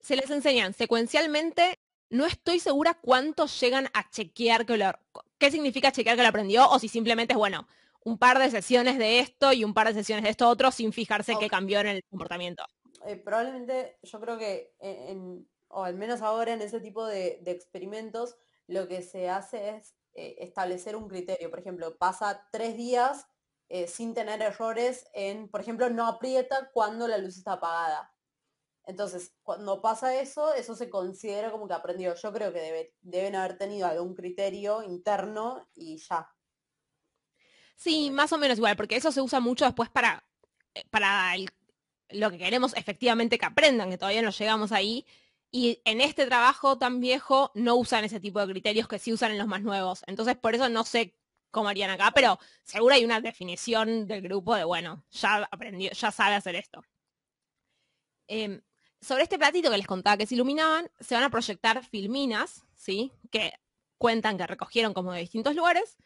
Se 0.01 0.17
les 0.17 0.29
enseñan 0.31 0.73
secuencialmente, 0.73 1.79
no 2.09 2.25
estoy 2.25 2.59
segura 2.59 2.95
cuántos 2.95 3.57
llegan 3.61 3.87
a 3.93 4.09
chequear 4.09 4.65
que 4.65 4.75
lo, 4.75 4.91
qué 5.37 5.49
significa 5.51 5.93
chequear 5.93 6.17
que 6.17 6.23
lo 6.23 6.29
aprendió, 6.29 6.69
o 6.69 6.77
si 6.79 6.89
simplemente 6.89 7.33
es, 7.33 7.37
bueno, 7.37 7.67
un 8.03 8.17
par 8.17 8.39
de 8.39 8.49
sesiones 8.49 8.97
de 8.97 9.19
esto 9.19 9.53
y 9.53 9.63
un 9.63 9.73
par 9.73 9.87
de 9.87 9.93
sesiones 9.93 10.23
de 10.23 10.31
esto 10.31 10.47
otro 10.47 10.71
sin 10.71 10.93
fijarse 10.93 11.35
qué 11.39 11.49
cambió 11.49 11.79
en 11.79 11.87
el 11.87 12.03
comportamiento. 12.09 12.63
Eh, 13.05 13.15
probablemente 13.15 13.97
yo 14.03 14.19
creo 14.19 14.37
que, 14.37 14.73
en, 14.79 15.47
o 15.69 15.83
al 15.83 15.95
menos 15.95 16.21
ahora 16.21 16.53
en 16.53 16.61
ese 16.61 16.79
tipo 16.79 17.05
de, 17.05 17.41
experimentos, 17.45 18.35
lo 18.67 18.87
que 18.87 19.01
se 19.01 19.29
hace 19.29 19.77
es 19.77 19.95
eh, 20.13 20.35
establecer 20.39 20.95
un 20.95 21.07
criterio. 21.07 21.49
Por 21.49 21.59
ejemplo, 21.59 21.97
pasa 21.97 22.47
tres 22.51 22.75
días 22.75 23.27
eh, 23.69 23.87
sin 23.87 24.13
tener 24.13 24.41
errores 24.41 25.07
en, 25.13 25.49
por 25.49 25.61
ejemplo, 25.61 25.89
no 25.89 26.07
aprieta 26.07 26.69
cuando 26.73 27.07
la 27.07 27.17
luz 27.17 27.37
está 27.37 27.53
apagada. 27.53 28.13
Entonces, 28.85 29.35
cuando 29.43 29.81
pasa 29.81 30.19
eso, 30.19 30.53
eso 30.55 30.73
se 30.75 30.89
considera 30.89 31.51
como 31.51 31.67
que 31.67 31.75
aprendió. 31.75 32.15
Yo 32.15 32.33
creo 32.33 32.51
que 32.51 32.91
deben 33.01 33.35
haber 33.35 33.57
tenido 33.57 33.87
algún 33.87 34.15
criterio 34.15 34.81
interno 34.81 35.69
y 35.75 35.97
ya. 35.97 36.27
Sí, 37.79 38.11
más 38.11 38.33
o 38.33 38.37
menos 38.37 38.57
igual, 38.57 38.75
porque 38.75 38.97
eso 38.97 39.09
se 39.11 39.21
usa 39.21 39.39
mucho 39.39 39.63
después 39.63 39.89
para, 39.89 40.25
eh, 40.75 40.83
para 40.89 41.33
lo 42.09 42.29
que 42.29 42.37
queremos 42.37 42.75
efectivamente 42.75 43.37
que 43.39 43.45
aprendan, 43.45 43.89
que 43.89 43.97
todavía 43.97 44.21
no 44.21 44.31
llegamos 44.31 44.73
ahí. 44.73 45.05
Y 45.51 45.81
en 45.85 46.01
este 46.01 46.25
trabajo 46.25 46.77
tan 46.77 46.99
viejo 46.99 47.51
no 47.55 47.75
usan 47.75 48.03
ese 48.03 48.19
tipo 48.19 48.39
de 48.41 48.51
criterios 48.51 48.87
que 48.89 48.99
sí 48.99 49.13
usan 49.13 49.31
en 49.31 49.37
los 49.37 49.47
más 49.47 49.61
nuevos. 49.61 50.03
Entonces, 50.07 50.35
por 50.37 50.55
eso 50.55 50.67
no 50.67 50.83
sé 50.83 51.15
cómo 51.51 51.69
harían 51.69 51.89
acá, 51.89 52.11
pero 52.13 52.37
seguro 52.63 52.95
hay 52.95 53.05
una 53.05 53.21
definición 53.21 54.07
del 54.07 54.21
grupo 54.23 54.55
de, 54.55 54.65
bueno, 54.65 55.05
ya 55.11 55.47
aprendió, 55.49 55.91
ya 55.91 56.11
sabe 56.11 56.35
hacer 56.35 56.55
esto. 56.55 56.83
Em, 58.27 58.61
sobre 59.01 59.23
este 59.23 59.39
platito 59.39 59.71
que 59.71 59.77
les 59.77 59.87
contaba 59.87 60.17
que 60.17 60.25
se 60.27 60.35
iluminaban, 60.35 60.91
se 60.99 61.15
van 61.15 61.23
a 61.23 61.29
proyectar 61.29 61.83
filminas, 61.85 62.65
¿sí? 62.75 63.13
Que 63.31 63.53
cuentan 63.97 64.37
que 64.37 64.47
recogieron 64.47 64.93
como 64.93 65.13
de 65.13 65.21
distintos 65.21 65.55
lugares 65.55 65.97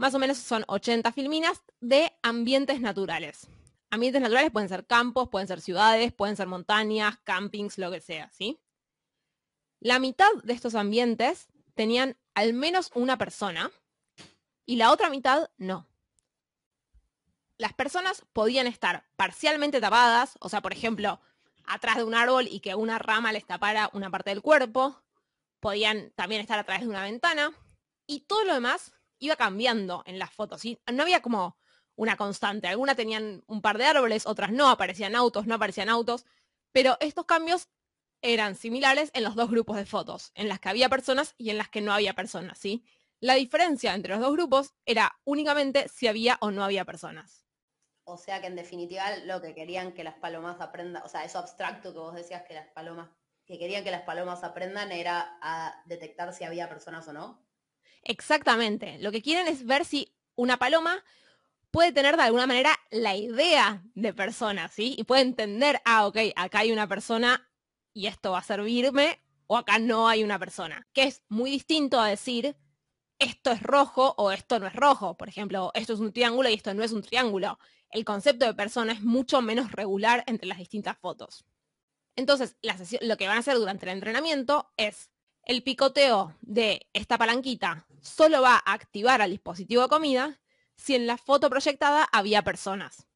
más 0.00 0.14
o 0.14 0.18
menos 0.18 0.38
son 0.38 0.64
80 0.66 1.12
filminas 1.12 1.62
de 1.80 2.12
ambientes 2.22 2.80
naturales. 2.80 3.46
Ambientes 3.90 4.22
naturales 4.22 4.50
pueden 4.50 4.68
ser 4.68 4.86
campos, 4.86 5.28
pueden 5.28 5.48
ser 5.48 5.60
ciudades, 5.60 6.12
pueden 6.12 6.36
ser 6.36 6.46
montañas, 6.46 7.18
campings, 7.24 7.78
lo 7.78 7.90
que 7.90 8.00
sea, 8.00 8.30
¿sí? 8.32 8.60
la 9.80 9.98
mitad 9.98 10.30
de 10.44 10.52
estos 10.52 10.74
ambientes 10.74 11.48
tenían 11.74 12.16
al 12.34 12.52
menos 12.52 12.90
una 12.94 13.18
persona 13.18 13.70
y 14.66 14.76
la 14.76 14.92
otra 14.92 15.10
mitad 15.10 15.50
no. 15.56 15.86
Las 17.56 17.72
personas 17.72 18.24
podían 18.32 18.66
estar 18.66 19.04
parcialmente 19.16 19.80
tapadas, 19.80 20.36
o 20.40 20.48
sea, 20.48 20.62
por 20.62 20.72
ejemplo, 20.72 21.20
atrás 21.64 21.96
de 21.96 22.04
un 22.04 22.14
árbol 22.14 22.46
y 22.50 22.60
que 22.60 22.74
una 22.74 22.98
rama 22.98 23.32
les 23.32 23.46
tapara 23.46 23.90
una 23.92 24.10
parte 24.10 24.30
del 24.30 24.42
cuerpo, 24.42 25.02
podían 25.60 26.10
también 26.12 26.40
estar 26.40 26.58
a 26.58 26.64
través 26.64 26.82
de 26.82 26.88
una 26.88 27.02
ventana, 27.02 27.52
y 28.06 28.20
todo 28.20 28.44
lo 28.44 28.54
demás 28.54 28.94
iba 29.20 29.36
cambiando 29.36 30.02
en 30.06 30.18
las 30.18 30.30
fotos. 30.30 30.60
¿sí? 30.60 30.78
No 30.92 31.02
había 31.02 31.22
como 31.22 31.56
una 31.94 32.16
constante. 32.16 32.66
Algunas 32.66 32.96
tenían 32.96 33.44
un 33.46 33.62
par 33.62 33.78
de 33.78 33.84
árboles, 33.84 34.26
otras 34.26 34.50
no, 34.50 34.68
aparecían 34.68 35.14
autos, 35.14 35.46
no 35.46 35.54
aparecían 35.54 35.88
autos, 35.88 36.26
pero 36.72 36.96
estos 37.00 37.26
cambios 37.26 37.68
eran 38.22 38.54
similares 38.54 39.10
en 39.14 39.24
los 39.24 39.34
dos 39.34 39.50
grupos 39.50 39.76
de 39.76 39.86
fotos, 39.86 40.32
en 40.34 40.48
las 40.48 40.60
que 40.60 40.68
había 40.68 40.88
personas 40.88 41.34
y 41.38 41.50
en 41.50 41.58
las 41.58 41.68
que 41.68 41.80
no 41.80 41.92
había 41.92 42.14
personas, 42.14 42.58
¿sí? 42.58 42.84
La 43.20 43.34
diferencia 43.34 43.94
entre 43.94 44.14
los 44.14 44.20
dos 44.20 44.32
grupos 44.32 44.74
era 44.86 45.18
únicamente 45.24 45.88
si 45.88 46.06
había 46.06 46.38
o 46.40 46.50
no 46.50 46.64
había 46.64 46.84
personas. 46.84 47.44
O 48.04 48.16
sea 48.16 48.40
que 48.40 48.46
en 48.46 48.56
definitiva 48.56 49.16
lo 49.24 49.40
que 49.40 49.54
querían 49.54 49.92
que 49.92 50.04
las 50.04 50.14
palomas 50.14 50.60
aprendan, 50.60 51.02
o 51.04 51.08
sea, 51.08 51.24
eso 51.24 51.38
abstracto 51.38 51.92
que 51.92 51.98
vos 51.98 52.14
decías 52.14 52.42
que 52.42 52.54
las 52.54 52.68
palomas, 52.68 53.10
que 53.44 53.58
querían 53.58 53.84
que 53.84 53.90
las 53.90 54.02
palomas 54.02 54.42
aprendan 54.42 54.90
era 54.90 55.38
a 55.42 55.82
detectar 55.84 56.32
si 56.32 56.44
había 56.44 56.68
personas 56.68 57.06
o 57.08 57.12
no. 57.12 57.49
Exactamente. 58.04 58.98
Lo 58.98 59.12
que 59.12 59.22
quieren 59.22 59.48
es 59.48 59.64
ver 59.64 59.84
si 59.84 60.12
una 60.34 60.58
paloma 60.58 61.04
puede 61.70 61.92
tener 61.92 62.16
de 62.16 62.22
alguna 62.22 62.46
manera 62.46 62.76
la 62.90 63.16
idea 63.16 63.82
de 63.94 64.12
personas, 64.12 64.72
¿sí? 64.72 64.94
Y 64.98 65.04
puede 65.04 65.22
entender, 65.22 65.80
ah, 65.84 66.06
ok, 66.06 66.16
acá 66.36 66.60
hay 66.60 66.72
una 66.72 66.88
persona 66.88 67.48
y 67.92 68.06
esto 68.06 68.32
va 68.32 68.38
a 68.38 68.42
servirme, 68.42 69.20
o 69.46 69.56
acá 69.56 69.78
no 69.78 70.08
hay 70.08 70.22
una 70.22 70.38
persona, 70.38 70.86
que 70.92 71.02
es 71.04 71.22
muy 71.28 71.50
distinto 71.50 71.98
a 72.00 72.06
decir, 72.08 72.56
esto 73.18 73.50
es 73.50 73.62
rojo 73.62 74.14
o 74.16 74.30
esto 74.30 74.58
no 74.60 74.66
es 74.66 74.74
rojo. 74.74 75.16
Por 75.16 75.28
ejemplo, 75.28 75.72
esto 75.74 75.92
es 75.92 76.00
un 76.00 76.12
triángulo 76.12 76.48
y 76.48 76.54
esto 76.54 76.72
no 76.72 76.82
es 76.84 76.92
un 76.92 77.02
triángulo. 77.02 77.58
El 77.90 78.04
concepto 78.04 78.46
de 78.46 78.54
persona 78.54 78.92
es 78.92 79.02
mucho 79.02 79.42
menos 79.42 79.72
regular 79.72 80.24
entre 80.26 80.46
las 80.46 80.58
distintas 80.58 80.96
fotos. 80.98 81.44
Entonces, 82.16 82.56
lo 83.00 83.16
que 83.16 83.26
van 83.26 83.36
a 83.36 83.40
hacer 83.40 83.56
durante 83.56 83.86
el 83.86 83.92
entrenamiento 83.92 84.70
es 84.76 85.10
el 85.44 85.62
picoteo 85.62 86.36
de 86.42 86.88
esta 86.92 87.18
palanquita 87.18 87.86
solo 88.02 88.42
va 88.42 88.54
a 88.54 88.72
activar 88.72 89.22
al 89.22 89.30
dispositivo 89.30 89.82
de 89.82 89.88
comida 89.88 90.40
si 90.76 90.94
en 90.94 91.06
la 91.06 91.18
foto 91.18 91.50
proyectada 91.50 92.08
había 92.12 92.42
personas. 92.42 93.06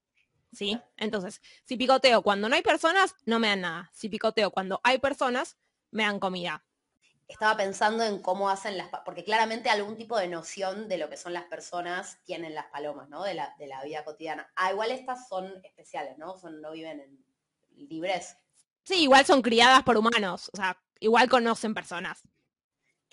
¿Sí? 0.53 0.79
Entonces, 0.97 1.41
si 1.64 1.76
picoteo 1.76 2.23
cuando 2.23 2.49
no 2.49 2.55
hay 2.55 2.62
personas, 2.62 3.17
no 3.25 3.41
me 3.41 3.49
dan 3.49 3.62
nada. 3.62 3.91
Si 3.93 4.09
picoteo 4.09 4.53
cuando 4.53 4.81
hay 4.85 4.99
personas, 4.99 5.57
me 5.91 6.05
dan 6.05 6.21
comida. 6.21 6.64
Estaba 7.26 7.57
pensando 7.57 8.05
en 8.05 8.21
cómo 8.21 8.49
hacen 8.50 8.76
las... 8.76 8.88
Porque 9.05 9.25
claramente 9.25 9.71
algún 9.71 9.97
tipo 9.97 10.17
de 10.17 10.29
noción 10.29 10.88
de 10.88 10.99
lo 10.99 11.09
que 11.09 11.17
son 11.17 11.33
las 11.33 11.45
personas 11.45 12.19
tienen 12.25 12.55
las 12.55 12.67
palomas, 12.67 13.09
¿no? 13.09 13.25
De 13.25 13.35
la, 13.35 13.55
de 13.59 13.67
la 13.67 13.83
vida 13.83 14.05
cotidiana. 14.05 14.49
Ah, 14.55 14.71
igual 14.71 14.91
estas 14.93 15.26
son 15.26 15.53
especiales, 15.64 16.19
¿no? 16.19 16.37
Son, 16.38 16.61
no 16.61 16.71
viven 16.71 17.00
en 17.00 17.88
libres. 17.88 18.37
Sí, 18.85 19.03
igual 19.03 19.25
son 19.25 19.43
criadas 19.43 19.83
por 19.83 19.97
humanos. 19.97 20.50
O 20.53 20.57
sea, 20.57 20.79
igual 21.00 21.29
conocen 21.29 21.75
personas. 21.75 22.23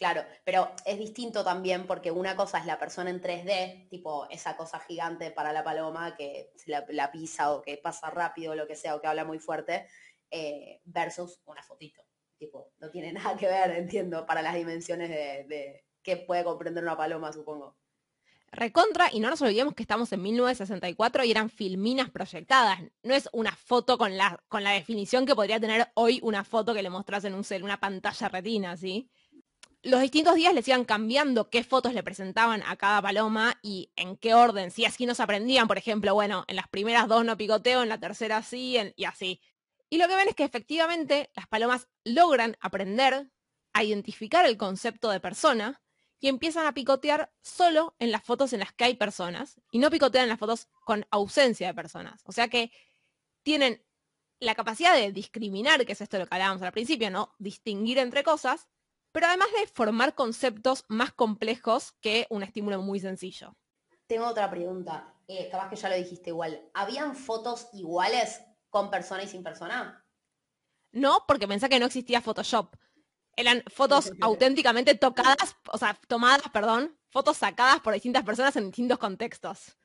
Claro, 0.02 0.26
pero 0.44 0.72
es 0.84 0.98
distinto 0.98 1.44
también 1.44 1.86
porque 1.86 2.10
una 2.10 2.36
cosa 2.36 2.58
es 2.58 2.66
la 2.66 2.80
persona 2.80 3.12
en 3.12 3.22
3D, 3.22 3.88
tipo 3.88 4.28
esa 4.32 4.58
cosa 4.58 4.80
gigante 4.80 5.30
para 5.30 5.54
la 5.54 5.64
paloma 5.64 6.16
que 6.16 6.52
la, 6.66 7.12
pisa 7.12 7.52
o 7.52 7.62
que 7.62 7.78
pasa 7.78 8.10
rápido 8.10 8.54
o 8.54 8.56
lo 8.56 8.66
que 8.66 8.76
sea 8.76 8.96
o 8.96 9.00
que 9.00 9.06
habla 9.06 9.26
muy 9.26 9.38
fuerte, 9.38 9.86
eh, 10.32 10.82
versus 10.86 11.40
una 11.46 11.62
fotito. 11.62 12.02
Tipo, 12.36 12.72
no 12.80 12.90
tiene 12.90 13.14
nada 13.14 13.38
que 13.38 13.46
ver, 13.46 13.70
entiendo, 13.78 14.26
para 14.26 14.42
las 14.42 14.56
dimensiones 14.56 15.08
de, 15.08 15.46
de 15.48 15.86
que 16.02 16.18
puede 16.18 16.44
comprender 16.44 16.84
una 16.84 16.98
paloma, 16.98 17.32
supongo. 17.32 17.78
Recontra, 18.52 19.08
y 19.14 19.20
no 19.20 19.30
nos 19.30 19.44
olvidemos 19.44 19.76
que 19.76 19.84
estamos 19.84 20.12
en 20.14 20.24
1964 20.24 21.26
y 21.26 21.30
eran 21.32 21.52
filminas 21.52 22.10
proyectadas. 22.10 22.80
No 23.04 23.14
es 23.14 23.30
una 23.34 23.56
foto 23.56 24.00
con 24.00 24.18
la, 24.18 24.44
con 24.48 24.64
la 24.64 24.72
definición 24.72 25.28
que 25.28 25.36
podría 25.36 25.60
tener 25.60 25.92
hoy 25.94 26.20
una 26.24 26.44
foto 26.44 26.74
que 26.74 26.82
le 26.82 26.90
mostras 26.90 27.24
en 27.24 27.36
un 27.36 27.44
cel, 27.44 27.64
una 27.64 27.80
pantalla 27.80 28.30
retina, 28.30 28.76
¿sí? 28.76 29.08
Los 29.84 30.02
distintos 30.02 30.36
días 30.36 30.54
les 30.54 30.68
iban 30.68 30.86
cambiando 30.86 31.50
qué 31.50 31.64
fotos 31.64 31.94
le 31.94 32.04
presentaban 32.04 32.62
a 32.68 32.76
cada 32.76 33.02
paloma 33.02 33.60
y 33.64 33.92
en 33.96 34.16
qué 34.16 34.34
orden. 34.34 34.70
Si 34.72 34.86
así 34.86 35.06
nos 35.06 35.20
aprendían, 35.20 35.68
por 35.68 35.78
ejemplo, 35.78 36.14
bueno, 36.14 36.46
en 36.48 36.56
las 36.56 36.68
primeras 36.68 37.08
dos 37.08 37.26
no 37.26 37.38
picoteo, 37.38 37.82
en 37.82 37.90
la 37.90 38.00
tercera 38.00 38.44
sí, 38.44 38.78
y 38.96 39.06
así. 39.06 39.42
Y 39.90 39.98
lo 39.98 40.08
que 40.08 40.16
ven 40.16 40.30
es 40.30 40.36
que 40.36 40.44
efectivamente 40.44 41.32
las 41.36 41.48
palomas 41.48 41.88
logran 42.04 42.58
aprender 42.62 43.32
a 43.74 43.84
identificar 43.84 44.46
el 44.46 44.58
concepto 44.58 45.10
de 45.10 45.20
persona 45.20 45.82
y 46.20 46.28
empiezan 46.28 46.68
a 46.68 46.74
picotear 46.74 47.34
solo 47.42 47.96
en 47.98 48.12
las 48.12 48.24
fotos 48.24 48.54
en 48.54 48.60
las 48.60 48.74
que 48.74 48.84
hay 48.84 48.96
personas 48.96 49.60
y 49.72 49.80
no 49.80 49.90
picotean 49.90 50.24
en 50.24 50.30
las 50.30 50.40
fotos 50.40 50.68
con 50.86 51.06
ausencia 51.10 51.68
de 51.68 51.74
personas. 51.74 52.22
O 52.26 52.32
sea 52.32 52.48
que 52.48 52.72
tienen 53.44 53.84
la 54.40 54.54
capacidad 54.54 54.96
de 54.96 55.12
discriminar, 55.12 55.86
que 55.86 55.94
es 55.94 56.02
esto 56.02 56.20
lo 56.20 56.28
que 56.28 56.36
hablábamos 56.36 56.62
al 56.62 56.72
principio, 56.72 57.10
¿no? 57.10 57.34
Distinguir 57.40 57.98
entre 57.98 58.24
cosas, 58.24 58.68
pero 59.12 59.28
además 59.28 59.50
de 59.60 59.68
formar 59.68 60.16
conceptos 60.16 60.86
más 60.88 61.12
complejos 61.12 61.94
que 62.02 62.28
un 62.30 62.44
estímulo 62.44 62.82
muy 62.82 63.00
sencillo. 63.00 63.56
Tengo 64.08 64.28
otra 64.28 64.50
pregunta, 64.50 65.14
eh, 65.28 65.50
capaz 65.50 65.70
que 65.70 65.76
ya 65.76 65.90
lo 65.90 65.96
dijiste 65.96 66.30
igual. 66.32 66.70
¿Habían 66.74 67.16
fotos 67.16 67.70
iguales 67.74 68.42
con 68.70 68.90
persona 68.90 69.24
y 69.24 69.28
sin 69.28 69.44
persona? 69.44 70.06
No, 70.92 71.24
porque 71.28 71.48
pensé 71.48 71.70
que 71.70 71.80
no 71.80 71.86
existía 71.86 72.22
Photoshop. 72.22 72.76
Eran 73.36 73.64
fotos 73.68 74.12
auténticamente 74.20 74.96
tocadas, 74.96 75.56
o 75.72 75.78
sea, 75.78 75.98
tomadas, 76.08 76.42
perdón, 76.52 76.98
fotos 77.10 77.38
sacadas 77.38 77.80
por 77.80 77.94
distintas 77.94 78.24
personas 78.24 78.56
en 78.58 78.66
distintos 78.66 78.98
contextos. 78.98 79.78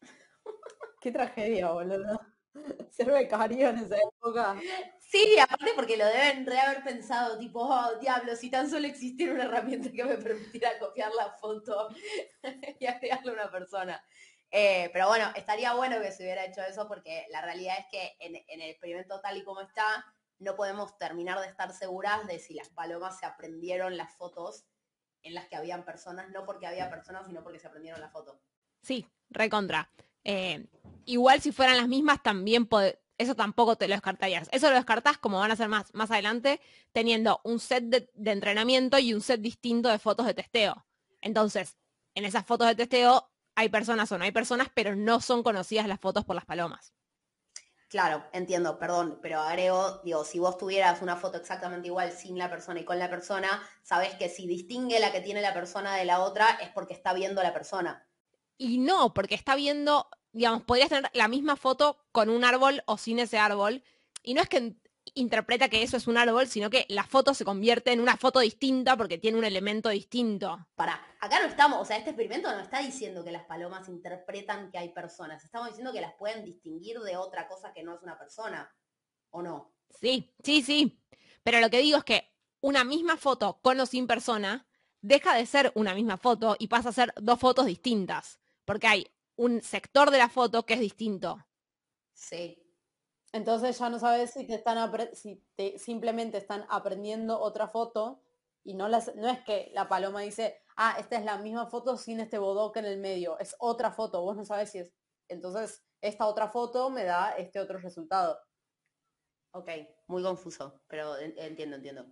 Qué 1.00 1.10
tragedia, 1.10 1.72
boludo. 1.72 2.20
Ser 2.90 3.10
becario 3.10 3.68
en 3.68 3.78
esa 3.78 3.96
época. 3.96 4.56
Sí, 4.98 5.38
aparte 5.38 5.72
porque 5.74 5.96
lo 5.96 6.06
deben 6.06 6.44
de 6.44 6.58
haber 6.58 6.82
pensado, 6.82 7.38
tipo, 7.38 7.60
oh, 7.60 7.98
diablo, 8.00 8.34
si 8.36 8.50
tan 8.50 8.68
solo 8.68 8.86
existiera 8.86 9.32
una 9.32 9.44
herramienta 9.44 9.90
que 9.92 10.04
me 10.04 10.16
permitiera 10.16 10.78
copiar 10.78 11.12
la 11.14 11.30
foto 11.30 11.88
y 12.80 12.86
agregarle 12.86 13.30
a 13.30 13.34
una 13.34 13.50
persona. 13.50 14.04
Eh, 14.50 14.88
pero 14.92 15.08
bueno, 15.08 15.26
estaría 15.34 15.74
bueno 15.74 16.00
que 16.00 16.12
se 16.12 16.22
hubiera 16.22 16.44
hecho 16.44 16.62
eso 16.62 16.86
porque 16.86 17.26
la 17.30 17.42
realidad 17.42 17.76
es 17.78 17.86
que 17.90 18.16
en, 18.20 18.36
el 18.36 18.70
experimento 18.70 19.20
tal 19.20 19.36
y 19.36 19.42
como 19.42 19.60
está, 19.60 20.04
no 20.38 20.54
podemos 20.54 20.96
terminar 20.96 21.40
de 21.40 21.48
estar 21.48 21.72
seguras 21.72 22.26
de 22.26 22.38
si 22.38 22.54
las 22.54 22.68
palomas 22.68 23.18
se 23.18 23.26
aprendieron 23.26 23.96
las 23.96 24.16
fotos 24.16 24.64
en 25.22 25.34
las 25.34 25.48
que 25.48 25.56
habían 25.56 25.84
personas, 25.84 26.30
no 26.30 26.44
porque 26.44 26.66
había 26.66 26.88
personas, 26.88 27.26
sino 27.26 27.42
porque 27.42 27.58
se 27.58 27.66
aprendieron 27.66 28.00
la 28.00 28.10
foto. 28.10 28.40
Sí, 28.82 29.06
recontra. 29.30 29.90
Eh, 30.22 30.66
igual 31.06 31.40
si 31.40 31.52
fueran 31.52 31.76
las 31.76 31.88
mismas, 31.88 32.22
también 32.22 32.68
eso 33.18 33.34
tampoco 33.34 33.76
te 33.76 33.88
lo 33.88 33.94
descartarías. 33.94 34.48
Eso 34.52 34.68
lo 34.68 34.76
descartás 34.76 35.18
como 35.18 35.38
van 35.38 35.50
a 35.50 35.56
ser 35.56 35.68
más, 35.68 35.92
más 35.94 36.10
adelante, 36.10 36.60
teniendo 36.92 37.40
un 37.44 37.60
set 37.60 37.84
de, 37.84 38.30
entrenamiento 38.30 38.98
y 38.98 39.14
un 39.14 39.20
set 39.20 39.40
distinto 39.40 39.88
de 39.88 39.98
fotos 39.98 40.26
de 40.26 40.34
testeo. 40.34 40.86
Entonces, 41.20 41.76
en 42.14 42.24
esas 42.24 42.44
fotos 42.44 42.66
de 42.68 42.74
testeo 42.74 43.30
hay 43.54 43.68
personas 43.68 44.10
o 44.10 44.18
no 44.18 44.24
hay 44.24 44.32
personas, 44.32 44.68
pero 44.74 44.96
no 44.96 45.20
son 45.20 45.42
conocidas 45.42 45.86
las 45.86 46.00
fotos 46.00 46.24
por 46.24 46.34
las 46.34 46.44
palomas. 46.44 46.92
Claro, 47.88 48.24
entiendo, 48.32 48.76
perdón, 48.76 49.20
pero 49.22 49.40
agrego, 49.40 50.00
digo, 50.02 50.24
si 50.24 50.40
vos 50.40 50.58
tuvieras 50.58 51.00
una 51.00 51.16
foto 51.16 51.38
exactamente 51.38 51.86
igual 51.86 52.10
sin 52.10 52.36
la 52.36 52.50
persona 52.50 52.80
y 52.80 52.84
con 52.84 52.98
la 52.98 53.08
persona, 53.08 53.62
sabes 53.84 54.14
que 54.14 54.28
si 54.28 54.48
distingue 54.48 54.98
la 54.98 55.12
que 55.12 55.20
tiene 55.20 55.40
la 55.40 55.54
persona 55.54 55.94
de 55.94 56.04
la 56.04 56.18
otra 56.20 56.58
es 56.60 56.70
porque 56.70 56.94
está 56.94 57.12
viendo 57.12 57.40
la 57.40 57.52
persona. 57.52 58.08
Y 58.58 58.78
no, 58.78 59.14
porque 59.14 59.36
está 59.36 59.54
viendo 59.54 60.08
digamos, 60.34 60.62
podrías 60.64 60.90
tener 60.90 61.10
la 61.14 61.28
misma 61.28 61.56
foto 61.56 61.98
con 62.12 62.28
un 62.28 62.44
árbol 62.44 62.82
o 62.86 62.98
sin 62.98 63.18
ese 63.18 63.38
árbol. 63.38 63.82
Y 64.22 64.34
no 64.34 64.42
es 64.42 64.48
que 64.48 64.76
interpreta 65.14 65.68
que 65.68 65.82
eso 65.82 65.96
es 65.96 66.06
un 66.06 66.16
árbol, 66.16 66.48
sino 66.48 66.70
que 66.70 66.86
la 66.88 67.04
foto 67.04 67.34
se 67.34 67.44
convierte 67.44 67.92
en 67.92 68.00
una 68.00 68.16
foto 68.16 68.40
distinta 68.40 68.96
porque 68.96 69.18
tiene 69.18 69.38
un 69.38 69.44
elemento 69.44 69.88
distinto. 69.90 70.66
Para, 70.74 71.00
acá 71.20 71.40
no 71.40 71.46
estamos, 71.46 71.80
o 71.80 71.84
sea, 71.84 71.96
este 71.96 72.10
experimento 72.10 72.50
no 72.50 72.60
está 72.60 72.80
diciendo 72.80 73.24
que 73.24 73.30
las 73.30 73.44
palomas 73.44 73.88
interpretan 73.88 74.70
que 74.70 74.78
hay 74.78 74.90
personas, 74.90 75.44
estamos 75.44 75.68
diciendo 75.68 75.92
que 75.92 76.00
las 76.00 76.14
pueden 76.14 76.44
distinguir 76.44 76.98
de 77.00 77.16
otra 77.16 77.46
cosa 77.48 77.72
que 77.72 77.82
no 77.82 77.94
es 77.94 78.02
una 78.02 78.18
persona, 78.18 78.74
¿o 79.30 79.42
no? 79.42 79.72
Sí, 80.00 80.34
sí, 80.42 80.62
sí. 80.62 81.00
Pero 81.42 81.60
lo 81.60 81.70
que 81.70 81.78
digo 81.78 81.98
es 81.98 82.04
que 82.04 82.32
una 82.60 82.82
misma 82.82 83.16
foto 83.16 83.60
con 83.62 83.78
o 83.78 83.86
sin 83.86 84.06
persona 84.06 84.66
deja 85.02 85.34
de 85.34 85.44
ser 85.44 85.70
una 85.74 85.94
misma 85.94 86.16
foto 86.16 86.56
y 86.58 86.68
pasa 86.68 86.88
a 86.88 86.92
ser 86.92 87.12
dos 87.20 87.38
fotos 87.38 87.66
distintas. 87.66 88.40
Porque 88.64 88.86
hay 88.86 89.13
un 89.36 89.62
sector 89.62 90.10
de 90.10 90.18
la 90.18 90.28
foto 90.28 90.64
que 90.64 90.74
es 90.74 90.80
distinto. 90.80 91.44
Sí. 92.12 92.60
Entonces 93.32 93.78
ya 93.78 93.90
no 93.90 93.98
sabes 93.98 94.32
si 94.32 94.46
te 94.46 94.54
están 94.54 94.90
si 95.14 95.44
te 95.56 95.78
simplemente 95.78 96.38
están 96.38 96.66
aprendiendo 96.70 97.40
otra 97.40 97.68
foto 97.68 98.22
y 98.64 98.74
no 98.74 98.88
las 98.88 99.14
no 99.16 99.28
es 99.28 99.42
que 99.44 99.70
la 99.74 99.88
paloma 99.88 100.20
dice, 100.22 100.62
"Ah, 100.76 100.96
esta 100.98 101.18
es 101.18 101.24
la 101.24 101.38
misma 101.38 101.66
foto 101.66 101.96
sin 101.96 102.20
este 102.20 102.38
bodoque 102.38 102.78
en 102.80 102.86
el 102.86 102.98
medio, 103.00 103.38
es 103.40 103.56
otra 103.58 103.90
foto." 103.92 104.22
Vos 104.22 104.36
no 104.36 104.44
sabes 104.44 104.70
si 104.70 104.78
es 104.78 104.92
entonces 105.28 105.84
esta 106.00 106.26
otra 106.26 106.48
foto 106.48 106.90
me 106.90 107.04
da 107.04 107.32
este 107.32 107.60
otro 107.60 107.78
resultado. 107.78 108.38
Ok, 109.52 109.70
muy 110.08 110.22
confuso, 110.22 110.82
pero 110.88 111.16
entiendo, 111.18 111.76
entiendo. 111.76 112.06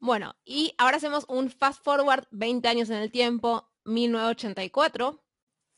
Bueno, 0.00 0.36
y 0.44 0.74
ahora 0.78 0.98
hacemos 0.98 1.24
un 1.28 1.50
fast 1.50 1.82
forward 1.82 2.26
20 2.30 2.68
años 2.68 2.90
en 2.90 2.96
el 2.96 3.10
tiempo, 3.10 3.70
1984, 3.84 5.25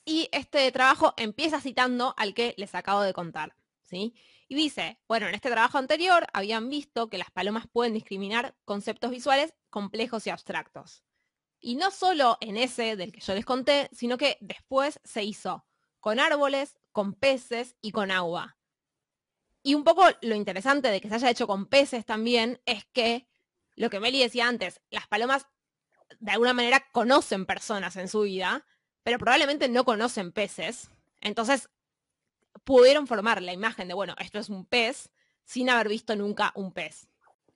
y 0.09 0.31
este 0.33 0.73
trabajo 0.73 1.13
empieza 1.19 1.61
citando 1.61 2.15
al 2.17 2.33
que 2.33 2.55
les 2.57 2.75
acabo 2.75 3.03
de 3.03 3.13
contar, 3.13 3.55
¿sí? 3.83 4.15
Y 4.49 4.55
dice, 4.55 4.99
bueno, 5.07 5.29
en 5.29 5.35
este 5.35 5.51
trabajo 5.51 5.77
anterior 5.77 6.27
habían 6.33 6.71
visto 6.71 7.11
que 7.11 7.19
las 7.19 7.31
palomas 7.31 7.67
pueden 7.71 7.93
discriminar 7.93 8.57
conceptos 8.65 9.11
visuales 9.11 9.53
complejos 9.69 10.27
y 10.27 10.31
abstractos. 10.31 11.05
Y 11.61 11.77
no 11.77 11.91
solo 11.91 12.39
en 12.41 12.57
ese 12.57 12.97
del 12.97 13.13
que 13.13 13.21
yo 13.21 13.35
les 13.35 13.45
conté, 13.45 13.91
sino 13.93 14.17
que 14.17 14.39
después 14.41 14.99
se 15.05 15.25
hizo 15.25 15.67
con 16.01 16.21
árboles, 16.21 16.79
con 16.91 17.13
peces 17.13 17.77
y 17.83 17.93
con 17.93 18.11
agua. 18.11 18.57
Y 19.63 19.75
un 19.75 19.85
poco 19.85 20.07
lo 20.23 20.35
interesante 20.35 20.89
de 20.89 21.03
que 21.03 21.11
se 21.11 21.17
haya 21.17 21.29
hecho 21.29 21.47
con 21.47 21.67
peces 21.67 22.07
también 22.07 22.63
es 22.65 22.87
que 22.95 23.29
lo 23.75 23.91
que 23.91 24.01
Meli 24.01 24.23
decía 24.23 24.49
antes, 24.49 24.81
las 24.89 25.07
palomas 25.07 25.47
de 26.19 26.31
alguna 26.31 26.55
manera 26.55 26.87
conocen 26.93 27.45
personas 27.45 27.97
en 27.97 28.09
su 28.09 28.23
vida, 28.23 28.65
pero 29.09 29.21
probablemente 29.21 29.71
no 29.71 29.87
conocen 29.87 30.33
peces. 30.33 30.91
Entonces, 31.23 31.71
pudieron 32.63 33.07
formar 33.07 33.41
la 33.41 33.55
imagen 33.55 33.89
de, 33.89 33.95
bueno, 33.95 34.15
esto 34.19 34.39
es 34.39 34.51
un 34.51 34.67
pez, 34.67 35.09
sin 35.47 35.71
haber 35.71 35.89
visto 35.89 36.15
nunca 36.15 36.53
un 36.55 36.73
pez. 36.73 37.09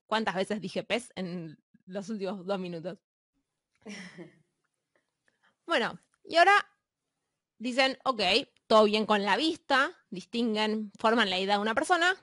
¿Cuántas 0.07 0.35
veces 0.35 0.63
dije 0.63 0.83
pez 0.83 1.13
en 1.15 1.59
los 1.85 2.09
últimos 2.09 2.47
dos 2.47 2.59
minutos? 2.59 2.99
Bueno, 5.67 6.01
y 6.25 6.37
ahora 6.37 6.55
dicen, 7.59 7.97
ok, 8.05 8.21
todo 8.67 8.85
bien 8.85 9.07
con 9.07 9.23
la 9.23 9.37
vista, 9.37 9.93
distinguen, 10.11 10.91
forman 10.99 11.31
la 11.31 11.39
idea 11.39 11.55
de 11.55 11.63
una 11.63 11.75
persona. 11.75 12.17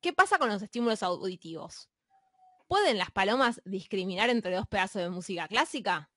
¿Qué 0.00 0.12
pasa 0.12 0.38
con 0.38 0.50
los 0.50 0.60
estímulos 0.60 1.02
auditivos? 1.02 1.88
¿Pueden 2.68 2.98
las 2.98 3.10
palomas 3.10 3.62
discriminar 3.64 4.28
entre 4.28 4.54
dos 4.54 4.68
pedazos 4.68 5.02
de 5.02 5.08
música 5.08 5.48
clásica? 5.48 6.11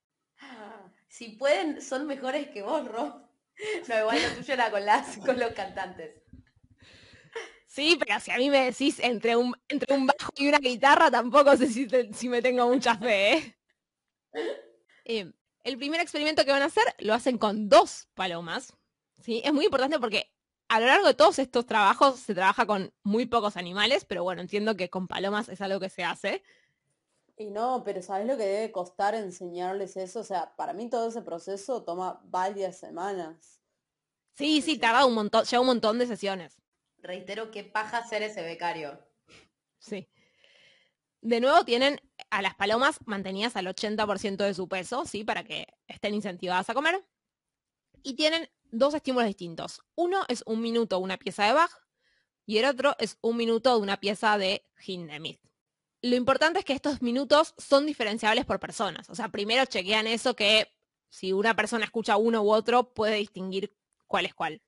Si 1.18 1.30
pueden, 1.30 1.82
son 1.82 2.08
mejores 2.08 2.50
que 2.50 2.62
vos, 2.62 2.86
Rob. 2.86 3.14
No, 3.88 4.00
igual 4.00 4.22
lo 4.22 4.36
tuyo 4.36 4.54
era 4.54 4.70
con, 4.70 4.86
las, 4.86 5.16
con 5.20 5.40
los 5.40 5.54
cantantes. 5.54 6.22
Sí, 7.66 7.96
pero 7.98 8.20
si 8.20 8.32
a 8.32 8.38
mí 8.38 8.50
me 8.50 8.66
decís 8.66 9.00
entre 9.00 9.38
un, 9.38 9.56
entre 9.70 9.96
un 9.96 10.08
bajo 10.08 10.34
y 10.36 10.50
una 10.50 10.58
guitarra, 10.58 11.10
tampoco 11.10 11.56
sé 11.56 11.68
si, 11.68 11.88
si 12.12 12.28
me 12.28 12.42
tengo 12.42 12.68
mucha 12.68 12.98
fe. 12.98 13.34
¿eh? 13.34 13.56
Eh, 15.06 15.32
el 15.64 15.78
primer 15.78 16.02
experimento 16.02 16.44
que 16.44 16.52
van 16.52 16.64
a 16.64 16.66
hacer 16.66 16.84
lo 17.00 17.14
hacen 17.14 17.38
con 17.38 17.70
dos 17.70 18.10
palomas. 18.14 18.76
¿sí? 19.22 19.42
Es 19.46 19.54
muy 19.54 19.64
importante 19.64 20.00
porque 20.00 20.34
a 20.68 20.82
lo 20.82 20.88
largo 20.88 21.08
de 21.08 21.14
todos 21.14 21.40
estos 21.40 21.66
trabajos 21.66 22.20
se 22.20 22.36
trabaja 22.36 22.66
con 22.66 22.94
muy 23.04 23.26
pocos 23.26 23.56
animales, 23.56 24.04
pero 24.04 24.26
bueno, 24.26 24.42
entiendo 24.42 24.76
que 24.76 24.90
con 24.90 25.08
palomas 25.08 25.48
es 25.48 25.62
algo 25.62 25.80
que 25.80 25.88
se 25.88 26.04
hace. 26.04 26.44
Y 27.38 27.50
no, 27.50 27.84
pero 27.84 28.02
¿sabes 28.02 28.28
lo 28.28 28.38
que 28.38 28.46
debe 28.46 28.72
costar 28.72 29.14
enseñarles 29.14 29.98
eso? 29.98 30.22
O 30.22 30.24
sea, 30.24 30.56
para 30.56 30.74
mí 30.74 30.90
todo 30.90 31.10
ese 31.10 31.22
proceso 31.22 31.84
toma 31.84 32.22
varias 32.26 32.78
semanas. 32.78 33.62
Sí, 34.36 34.62
sí, 34.62 34.78
tarda 34.78 35.06
un 35.06 35.14
montón, 35.14 35.44
lleva 35.44 35.62
un 35.62 35.68
montón 35.68 36.00
de 36.00 36.08
sesiones. 36.08 36.62
Reitero 37.00 37.52
qué 37.52 37.64
paja 37.64 38.06
ser 38.08 38.24
ese 38.24 38.42
becario. 38.42 39.00
Sí. 39.80 40.10
De 41.22 41.42
nuevo 41.42 41.66
tienen 41.66 42.00
a 42.30 42.42
las 42.42 42.56
palomas 42.56 43.00
mantenidas 43.06 43.56
al 43.56 43.68
80% 43.68 44.38
de 44.38 44.54
su 44.54 44.68
peso, 44.68 45.06
¿sí? 45.06 45.24
Para 45.24 45.44
que 45.44 45.68
estén 45.88 46.14
incentivadas 46.14 46.70
a 46.70 46.74
comer. 46.74 47.06
Y 48.02 48.16
tienen 48.16 48.50
dos 48.72 48.94
estímulos 48.94 49.28
distintos. 49.28 49.82
Uno 49.96 50.24
es 50.30 50.44
un 50.46 50.62
minuto 50.62 51.00
una 51.00 51.18
pieza 51.18 51.46
de 51.46 51.54
Bach 51.54 51.72
y 52.46 52.60
el 52.60 52.66
otro 52.66 52.96
es 53.00 53.18
un 53.22 53.38
minuto 53.38 53.76
de 53.76 53.82
una 53.82 54.00
pieza 54.00 54.38
de 54.38 54.64
Hindemith 54.86 55.46
lo 56.06 56.16
importante 56.16 56.60
es 56.60 56.66
que 56.66 56.74
estos 56.74 57.02
minutos 57.02 57.56
son 57.58 57.88
diferenciables 57.88 58.46
por 58.46 58.60
personas. 58.60 59.10
O 59.10 59.16
sea, 59.16 59.30
primero 59.30 59.66
chequean 59.66 60.06
eso 60.06 60.36
que 60.36 60.72
si 61.10 61.34
una 61.34 61.56
persona 61.56 61.86
escucha 61.86 62.16
uno 62.16 62.44
u 62.44 62.52
otro, 62.52 62.94
puede 62.94 63.16
distinguir 63.16 63.76
cuál 64.06 64.28
es 64.28 64.36
cuál. 64.36 64.62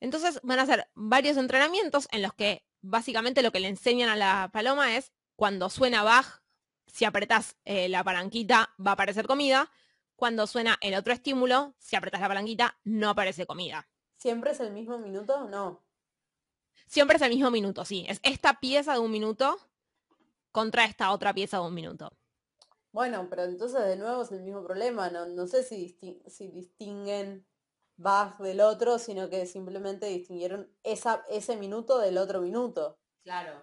Entonces 0.00 0.40
van 0.42 0.58
a 0.58 0.62
hacer 0.62 0.90
varios 0.94 1.36
entrenamientos 1.36 2.08
en 2.10 2.22
los 2.22 2.34
que 2.34 2.66
básicamente 2.80 3.42
lo 3.42 3.52
que 3.52 3.60
le 3.60 3.68
enseñan 3.68 4.08
a 4.08 4.16
la 4.16 4.50
paloma 4.52 4.96
es 4.96 5.12
cuando 5.36 5.70
suena 5.70 6.02
Bach, 6.02 6.42
si 6.86 7.04
apretas 7.04 7.56
eh, 7.64 7.88
la 7.88 8.02
palanquita 8.02 8.74
va 8.84 8.90
a 8.90 8.94
aparecer 8.94 9.28
comida. 9.28 9.70
Cuando 10.16 10.48
suena 10.48 10.76
el 10.80 10.96
otro 10.96 11.12
estímulo, 11.12 11.76
si 11.78 11.94
apretas 11.94 12.20
la 12.20 12.26
palanquita 12.26 12.80
no 12.82 13.10
aparece 13.10 13.46
comida. 13.46 13.88
¿Siempre 14.16 14.50
es 14.50 14.58
el 14.58 14.72
mismo 14.72 14.98
minuto 14.98 15.36
o 15.36 15.48
no? 15.48 15.84
Siempre 16.88 17.14
es 17.14 17.22
el 17.22 17.30
mismo 17.30 17.52
minuto, 17.52 17.84
sí. 17.84 18.06
Es 18.08 18.18
esta 18.24 18.58
pieza 18.58 18.94
de 18.94 18.98
un 18.98 19.12
minuto 19.12 19.69
contra 20.52 20.84
esta 20.84 21.12
otra 21.12 21.32
pieza 21.32 21.58
de 21.58 21.64
un 21.64 21.74
minuto. 21.74 22.12
Bueno, 22.92 23.28
pero 23.30 23.44
entonces 23.44 23.84
de 23.84 23.96
nuevo 23.96 24.22
es 24.22 24.32
el 24.32 24.42
mismo 24.42 24.64
problema. 24.64 25.10
No, 25.10 25.26
no 25.26 25.46
sé 25.46 25.62
si, 25.62 25.96
si 26.26 26.48
distinguen 26.48 27.46
Bach 27.96 28.38
del 28.38 28.60
otro, 28.60 28.98
sino 28.98 29.28
que 29.28 29.46
simplemente 29.46 30.06
distinguieron 30.06 30.70
esa, 30.82 31.24
ese 31.28 31.56
minuto 31.56 31.98
del 31.98 32.18
otro 32.18 32.40
minuto. 32.40 32.98
Claro. 33.22 33.60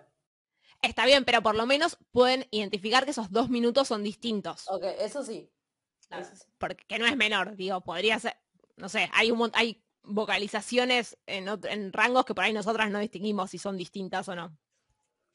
Está 0.82 1.06
bien, 1.06 1.26
pero 1.26 1.42
por 1.42 1.56
lo 1.56 1.66
menos 1.66 1.98
pueden 2.12 2.46
identificar 2.52 3.04
que 3.04 3.12
esos 3.12 3.32
dos 3.32 3.50
minutos 3.50 3.88
son 3.88 4.04
distintos. 4.04 4.70
Ok, 4.70 4.84
eso 5.00 5.24
sí. 5.24 5.52
Porque 6.58 7.00
no 7.00 7.06
es 7.06 7.18
menor, 7.18 7.56
digo, 7.56 7.82
podría 7.82 8.20
ser, 8.20 8.38
no 8.78 8.88
sé, 8.88 9.10
hay 9.14 9.32
un 9.32 9.52
hay 9.54 9.84
vocalizaciones 10.04 11.18
en, 11.26 11.48
en 11.48 11.92
rangos 11.92 12.24
que 12.24 12.34
por 12.34 12.46
ahí 12.46 12.54
nosotras 12.54 12.90
no 12.90 13.00
distinguimos 13.00 13.50
si 13.50 13.58
son 13.58 13.76
distintas 13.76 14.30
o 14.30 14.36
no. 14.36 14.58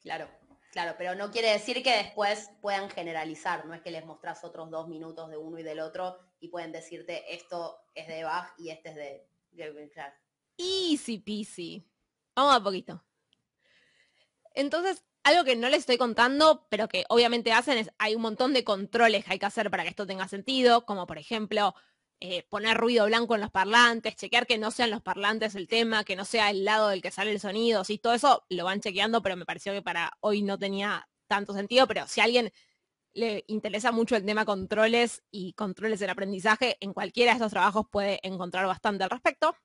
Claro. 0.01 0.27
Claro, 0.73 0.95
pero 0.97 1.13
no 1.13 1.29
quiere 1.29 1.51
decir 1.51 1.83
que 1.83 1.95
después 1.95 2.49
puedan 2.59 2.89
generalizar, 2.89 3.63
no 3.67 3.75
es 3.75 3.81
que 3.83 3.91
les 3.91 4.03
mostrás 4.07 4.43
otros 4.43 4.71
dos 4.71 4.87
minutos 4.87 5.29
de 5.29 5.37
uno 5.37 5.59
y 5.59 5.63
del 5.63 5.79
otro 5.79 6.17
y 6.39 6.47
pueden 6.47 6.71
decirte 6.71 7.31
esto 7.31 7.77
es 7.93 8.07
de 8.07 8.23
Bach 8.23 8.55
y 8.57 8.71
este 8.71 8.89
es 8.89 8.95
de 8.95 9.89
Clark. 9.93 10.15
Easy 10.57 11.19
peasy. 11.19 11.87
Vamos 12.35 12.55
a 12.55 12.63
poquito. 12.63 13.03
Entonces, 14.55 15.03
algo 15.21 15.43
que 15.43 15.55
no 15.55 15.69
les 15.69 15.81
estoy 15.81 15.99
contando, 15.99 16.65
pero 16.69 16.87
que 16.87 17.05
obviamente 17.07 17.51
hacen 17.51 17.77
es, 17.77 17.91
hay 17.99 18.15
un 18.15 18.23
montón 18.23 18.51
de 18.51 18.63
controles 18.63 19.23
que 19.23 19.33
hay 19.33 19.39
que 19.39 19.45
hacer 19.45 19.69
para 19.69 19.83
que 19.83 19.89
esto 19.89 20.07
tenga 20.07 20.27
sentido, 20.27 20.87
como 20.87 21.05
por 21.05 21.19
ejemplo, 21.19 21.75
eh, 22.25 22.47
poner 22.47 22.77
ruido 22.77 23.05
blanco 23.05 23.35
en 23.35 23.41
los 23.41 23.51
parlantes, 23.51 24.15
chequear 24.15 24.47
que 24.47 24.57
no 24.57 24.71
sean 24.71 24.91
los 24.91 25.01
parlantes 25.01 25.55
el 25.55 25.67
tema, 25.67 26.05
que 26.05 26.15
no 26.15 26.23
sea 26.23 26.49
el 26.51 26.63
lado 26.63 26.87
del 26.87 27.01
que 27.01 27.11
sale 27.11 27.31
el 27.31 27.39
sonido, 27.41 27.83
sí, 27.83 27.97
todo 27.97 28.13
eso 28.13 28.45
lo 28.47 28.63
van 28.63 28.79
chequeando, 28.79 29.21
pero 29.21 29.35
me 29.35 29.45
pareció 29.45 29.73
que 29.73 29.81
para 29.81 30.13
hoy 30.21 30.41
no 30.41 30.57
tenía 30.57 31.09
tanto 31.27 31.53
sentido, 31.53 31.85
pero 31.85 32.07
si 32.07 32.21
a 32.21 32.23
alguien 32.23 32.53
le 33.11 33.43
interesa 33.47 33.91
mucho 33.91 34.15
el 34.15 34.25
tema 34.25 34.45
controles 34.45 35.21
y 35.31 35.51
controles 35.51 35.99
del 35.99 36.11
aprendizaje, 36.11 36.77
en 36.79 36.93
cualquiera 36.93 37.33
de 37.33 37.39
estos 37.39 37.51
trabajos 37.51 37.87
puede 37.91 38.21
encontrar 38.23 38.67
bastante 38.67 39.03
al 39.03 39.09
respecto. 39.09 39.57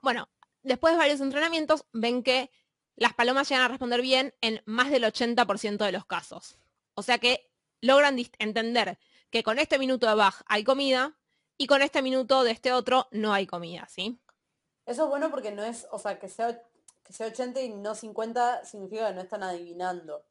Bueno, 0.00 0.28
después 0.62 0.94
de 0.94 0.98
varios 0.98 1.20
entrenamientos, 1.20 1.86
ven 1.92 2.22
que 2.22 2.52
las 2.94 3.14
palomas 3.14 3.48
llegan 3.48 3.64
a 3.64 3.68
responder 3.68 4.00
bien 4.00 4.32
en 4.40 4.62
más 4.64 4.92
del 4.92 5.02
80% 5.02 5.84
de 5.84 5.90
los 5.90 6.06
casos. 6.06 6.56
O 6.94 7.02
sea 7.02 7.18
que 7.18 7.50
logran 7.80 8.16
entender 8.38 8.96
que 9.30 9.42
con 9.42 9.58
este 9.58 9.76
minuto 9.80 10.06
de 10.06 10.14
Bach 10.14 10.42
hay 10.46 10.62
comida, 10.62 11.16
y 11.60 11.66
con 11.66 11.82
este 11.82 12.00
minuto 12.00 12.42
de 12.42 12.52
este 12.52 12.72
otro 12.72 13.06
no 13.10 13.34
hay 13.34 13.46
comida, 13.46 13.86
¿sí? 13.86 14.18
Eso 14.86 15.04
es 15.04 15.08
bueno 15.10 15.30
porque 15.30 15.52
no 15.52 15.62
es, 15.62 15.86
o 15.90 15.98
sea, 15.98 16.18
que 16.18 16.26
sea, 16.30 16.58
que 17.04 17.12
sea 17.12 17.26
80 17.26 17.60
y 17.60 17.68
no 17.68 17.94
50 17.94 18.64
significa 18.64 19.08
que 19.08 19.14
no 19.14 19.20
están 19.20 19.42
adivinando. 19.42 20.24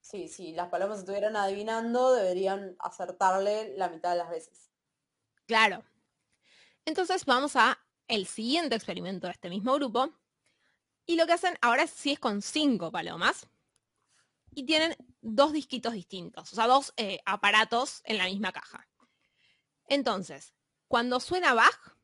Sí, 0.00 0.28
si 0.28 0.52
las 0.52 0.68
palomas 0.68 1.00
estuvieran 1.00 1.34
adivinando, 1.34 2.14
deberían 2.14 2.76
acertarle 2.78 3.76
la 3.76 3.88
mitad 3.88 4.12
de 4.12 4.18
las 4.18 4.30
veces. 4.30 4.70
Claro. 5.46 5.82
Entonces 6.84 7.24
vamos 7.24 7.56
a 7.56 7.80
el 8.06 8.28
siguiente 8.28 8.76
experimento 8.76 9.26
de 9.26 9.32
este 9.32 9.50
mismo 9.50 9.74
grupo. 9.74 10.12
Y 11.04 11.16
lo 11.16 11.26
que 11.26 11.32
hacen 11.32 11.58
ahora 11.62 11.88
sí 11.88 12.12
es 12.12 12.20
con 12.20 12.42
cinco 12.42 12.92
palomas. 12.92 13.48
Y 14.54 14.64
tienen 14.66 14.96
dos 15.20 15.52
disquitos 15.52 15.94
distintos, 15.94 16.52
o 16.52 16.54
sea, 16.54 16.68
dos 16.68 16.94
eh, 16.96 17.18
aparatos 17.24 18.02
en 18.04 18.18
la 18.18 18.26
misma 18.26 18.52
caja. 18.52 18.86
Entonces, 19.88 20.54
cuando 20.88 21.20
suena 21.20 21.54
Bach, 21.54 21.96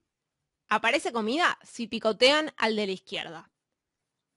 aparece 0.69 1.13
comida 1.13 1.59
si 1.63 1.87
picotean 1.87 2.53
al 2.57 2.77
de 2.77 2.87
la 2.87 2.93
izquierda. 2.93 3.51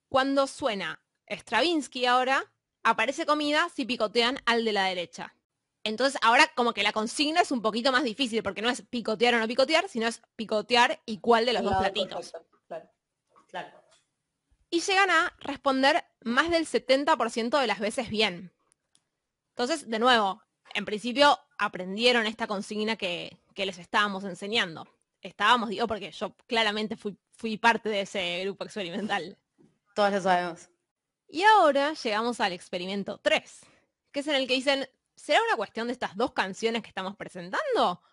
Cuando 0.10 0.48
suena 0.48 1.02
Stravinsky 1.30 2.06
ahora, 2.06 2.52
aparece 2.84 3.26
comida 3.26 3.70
si 3.74 3.86
picotean 3.86 4.40
al 4.46 4.66
de 4.66 4.74
la 4.74 4.86
derecha. 4.86 5.36
Entonces 5.84 6.20
ahora 6.24 6.52
como 6.56 6.74
que 6.74 6.84
la 6.84 6.94
consigna 6.94 7.42
es 7.42 7.52
un 7.52 7.62
poquito 7.62 7.92
más 7.92 8.04
difícil 8.04 8.42
porque 8.44 8.62
no 8.62 8.70
es 8.70 8.82
picotear 8.82 9.36
o 9.36 9.40
no 9.40 9.48
picotear, 9.48 9.88
sino 9.88 10.08
es 10.08 10.22
picotear 10.36 11.02
y 11.06 11.20
cuál 11.20 11.46
de 11.46 11.54
los 11.54 11.64
dos 11.64 11.78
platitos. 11.78 12.34
Claro, 13.48 13.82
Y 14.70 14.82
llegan 14.82 15.10
a 15.10 15.34
responder 15.40 16.04
más 16.22 16.50
del 16.50 16.66
70% 16.66 17.60
de 17.60 17.68
las 17.68 17.80
veces 17.80 18.10
bien. 18.10 18.52
Entonces, 19.50 19.90
de 19.90 20.00
nuevo, 20.00 20.42
en 20.74 20.84
principio 20.84 21.40
aprendieron 21.58 22.26
esta 22.26 22.48
consigna 22.48 22.98
que, 22.98 23.38
que 23.56 23.66
les 23.66 23.80
estábamos 23.80 24.24
enseñando. 24.26 24.88
Estábamos, 25.22 25.70
digo, 25.70 25.88
porque 25.88 26.12
yo 26.12 26.36
claramente 26.46 26.96
fui, 26.96 27.18
fui 27.32 27.58
parte 27.58 27.90
de 27.90 28.02
ese 28.02 28.44
grupo 28.44 28.66
experimental. 28.66 29.40
Todos 29.96 30.12
lo 30.12 30.22
sabemos. 30.22 30.70
Y 31.28 31.42
ahora 31.44 31.94
llegamos 31.94 32.40
al 32.40 32.54
experimento 32.54 33.18
3, 33.18 33.62
que 34.12 34.20
es 34.20 34.28
en 34.28 34.36
el 34.36 34.48
que 34.48 34.54
dicen, 34.54 34.88
¿será 35.16 35.42
una 35.42 35.56
cuestión 35.56 35.88
de 35.88 35.94
estas 35.94 36.16
dos 36.16 36.34
canciones 36.34 36.84
que 36.84 36.90
estamos 36.90 37.16
presentando? 37.16 38.04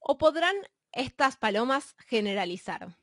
¿O 0.00 0.18
podrán 0.18 0.56
estas 0.92 1.36
palomas 1.36 1.94
generalizar? 2.06 2.98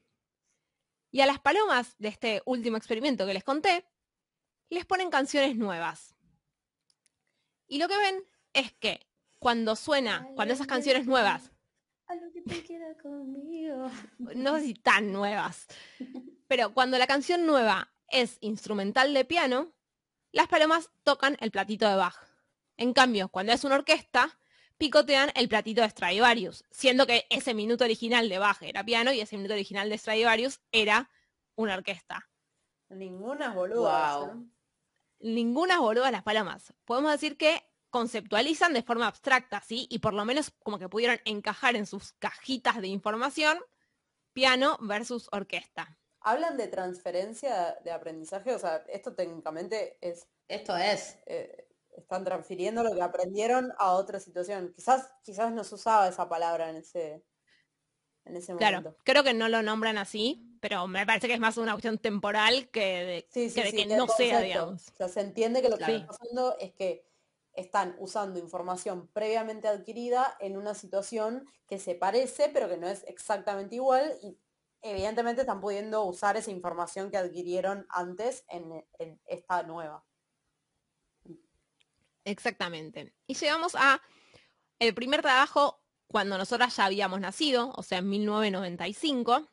Y 1.10 1.22
a 1.22 1.26
las 1.26 1.40
palomas 1.40 1.96
de 1.98 2.10
este 2.10 2.42
último 2.46 2.78
experimento 2.78 3.26
que 3.26 3.34
les 3.34 3.44
conté, 3.44 3.88
les 4.70 4.86
ponen 4.86 5.10
canciones 5.10 5.56
nuevas. 5.56 6.16
Y 7.68 7.80
lo 7.80 7.88
que 7.88 7.98
ven 7.98 8.24
es 8.54 8.74
que 8.74 9.08
cuando 9.40 9.76
suena, 9.76 10.28
cuando 10.36 10.54
esas 10.54 10.68
canciones 10.68 11.06
nuevas, 11.08 11.52
no 14.36 14.56
sé 14.58 14.64
si 14.64 14.74
tan 14.76 15.12
nuevas, 15.12 15.68
pero 16.48 16.74
cuando 16.74 16.98
la 16.98 17.08
canción 17.08 17.46
nueva 17.46 17.92
es 18.10 18.38
instrumental 18.42 19.14
de 19.14 19.26
piano, 19.26 19.74
las 20.32 20.48
palomas 20.48 20.92
tocan 21.04 21.38
el 21.40 21.52
platito 21.52 21.88
de 21.88 21.96
Bach. 21.96 22.16
En 22.78 22.94
cambio, 22.94 23.30
cuando 23.30 23.54
es 23.54 23.64
una 23.64 23.76
orquesta, 23.76 24.38
picotean 24.78 25.32
el 25.36 25.48
platito 25.48 25.82
de 25.82 25.90
Stradivarius, 25.90 26.66
siendo 26.72 27.08
que 27.08 27.26
ese 27.30 27.54
minuto 27.54 27.86
original 27.86 28.30
de 28.30 28.40
Bach 28.40 28.62
era 28.62 28.84
piano 28.84 29.14
y 29.14 29.22
ese 29.22 29.38
minuto 29.38 29.54
original 29.54 29.90
de 29.90 29.98
Stradivarius 29.98 30.60
era 30.72 31.10
una 31.56 31.76
orquesta. 31.76 32.30
Ninguna 32.90 33.54
boluda. 33.54 34.38
Ninguna 35.20 35.80
boluda 35.80 36.12
las 36.12 36.24
palomas. 36.24 36.74
Podemos 36.84 37.12
decir 37.12 37.38
que 37.38 37.64
conceptualizan 37.96 38.74
de 38.74 38.84
forma 38.84 39.08
abstracta, 39.08 39.62
¿sí? 39.62 39.88
Y 39.90 40.00
por 40.00 40.14
lo 40.14 40.26
menos 40.26 40.52
como 40.64 40.78
que 40.78 40.90
pudieron 40.90 41.18
encajar 41.24 41.78
en 41.78 41.86
sus 41.86 42.12
cajitas 42.20 42.82
de 42.82 42.90
información 42.90 43.58
piano 44.34 44.78
versus 44.82 45.30
orquesta. 45.32 45.98
¿Hablan 46.20 46.58
de 46.58 46.68
transferencia 46.68 47.78
de 47.86 47.92
aprendizaje? 47.92 48.54
O 48.54 48.60
sea, 48.60 48.84
esto 48.90 49.16
técnicamente 49.16 49.98
es... 50.02 50.28
Esto 50.50 50.76
es. 50.76 51.20
Eh, 51.26 51.70
están 51.96 52.26
transfiriendo 52.26 52.84
lo 52.84 52.94
que 52.94 53.02
aprendieron 53.02 53.72
a 53.78 53.94
otra 53.94 54.20
situación. 54.20 54.74
Quizás, 54.76 55.10
quizás 55.24 55.54
no 55.54 55.64
se 55.64 55.76
usaba 55.76 56.10
esa 56.10 56.28
palabra 56.28 56.70
en 56.70 56.76
ese, 56.76 57.24
en 58.26 58.36
ese 58.36 58.54
momento. 58.54 58.82
Claro, 58.82 58.98
creo 59.06 59.24
que 59.24 59.34
no 59.34 59.48
lo 59.48 59.62
nombran 59.62 59.98
así, 59.98 60.58
pero 60.60 60.86
me 60.86 61.06
parece 61.06 61.28
que 61.28 61.36
es 61.36 61.40
más 61.40 61.56
una 61.56 61.72
cuestión 61.72 61.98
temporal 61.98 62.68
que 62.72 63.26
de, 63.32 63.52
que, 63.72 63.86
no 63.86 64.06
sea, 64.10 64.42
digamos. 64.42 64.90
O 64.90 64.96
sea, 64.98 65.08
se 65.08 65.22
entiende 65.22 65.62
que 65.62 65.70
lo 65.70 65.78
que 65.78 65.86
está 65.86 66.08
pasando 66.08 66.58
es 66.60 66.74
que 66.74 67.15
están 67.56 67.96
usando 68.00 68.40
información 68.40 69.08
previamente 69.14 69.68
adquirida 69.68 70.36
en 70.40 70.58
una 70.58 70.74
situación 70.74 71.48
que 71.68 71.80
se 71.80 71.96
parece, 71.96 72.50
pero 72.50 72.70
que 72.70 72.78
no 72.78 72.88
es 72.88 73.04
exactamente 73.08 73.76
igual 73.76 74.18
y 74.22 74.38
evidentemente 74.82 75.42
están 75.42 75.62
pudiendo 75.62 76.04
usar 76.04 76.38
esa 76.38 76.52
información 76.52 77.10
que 77.10 77.18
adquirieron 77.18 77.88
antes 77.90 78.46
en, 78.50 78.86
esta 79.26 79.64
nueva. 79.64 80.06
Exactamente. 82.24 83.14
Y 83.26 83.34
llegamos 83.36 83.76
a 83.76 84.02
el 84.80 84.94
primer 84.94 85.22
trabajo 85.22 85.82
cuando 86.08 86.38
nosotras 86.38 86.76
ya 86.76 86.86
habíamos 86.86 87.20
nacido, 87.20 87.72
o 87.76 87.84
sea, 87.84 88.00
en 88.00 88.10
1995. 88.10 89.50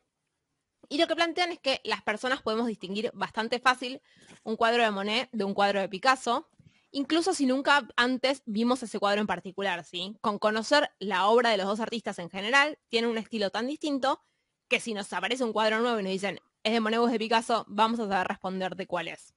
Y 0.88 0.98
lo 0.98 1.06
que 1.06 1.16
plantean 1.16 1.52
es 1.52 1.60
que 1.60 1.80
las 1.84 2.02
personas 2.02 2.42
podemos 2.42 2.66
distinguir 2.66 3.10
bastante 3.14 3.58
fácil 3.58 4.02
un 4.42 4.56
cuadro 4.56 4.82
de 4.82 4.90
Monet 4.90 5.30
de 5.32 5.44
un 5.44 5.54
cuadro 5.54 5.80
de 5.80 5.88
Picasso, 5.88 6.50
incluso 6.92 7.34
si 7.34 7.46
nunca 7.46 7.88
antes 7.96 8.42
vimos 8.46 8.82
ese 8.82 8.98
cuadro 8.98 9.20
en 9.20 9.26
particular, 9.26 9.84
¿sí? 9.84 10.16
Con 10.20 10.38
conocer 10.38 10.90
la 10.98 11.26
obra 11.26 11.50
de 11.50 11.56
los 11.56 11.66
dos 11.66 11.80
artistas 11.80 12.18
en 12.18 12.30
general, 12.30 12.78
tienen 12.88 13.10
un 13.10 13.18
estilo 13.18 13.50
tan 13.50 13.66
distinto 13.66 14.22
que 14.68 14.80
si 14.80 14.94
nos 14.94 15.12
aparece 15.12 15.44
un 15.44 15.52
cuadro 15.52 15.80
nuevo 15.80 15.98
y 15.98 16.02
nos 16.02 16.12
dicen, 16.12 16.40
es 16.62 16.72
de 16.72 16.80
Monet 16.80 17.00
de 17.00 17.18
Picasso, 17.18 17.64
vamos 17.68 17.98
a 18.00 18.08
saber 18.08 18.28
responder 18.28 18.76
de 18.76 18.86
cuál 18.86 19.08
es. 19.08 19.34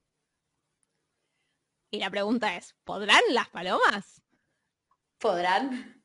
Y 1.91 1.99
la 1.99 2.09
pregunta 2.09 2.55
es, 2.55 2.75
¿podrán 2.83 3.21
las 3.29 3.49
palomas? 3.49 4.21
¿Podrán? 5.17 6.03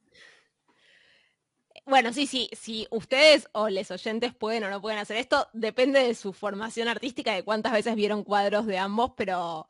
Bueno, 1.86 2.12
sí, 2.12 2.26
sí, 2.26 2.48
si 2.52 2.86
ustedes 2.90 3.48
o 3.52 3.68
les 3.68 3.90
oyentes 3.90 4.34
pueden 4.34 4.64
o 4.64 4.70
no 4.70 4.80
pueden 4.80 4.98
hacer 4.98 5.16
esto, 5.16 5.48
depende 5.52 5.98
de 6.00 6.14
su 6.14 6.32
formación 6.32 6.86
artística, 6.88 7.34
de 7.34 7.42
cuántas 7.42 7.72
veces 7.72 7.96
vieron 7.96 8.22
cuadros 8.22 8.66
de 8.66 8.78
ambos, 8.78 9.12
pero 9.16 9.68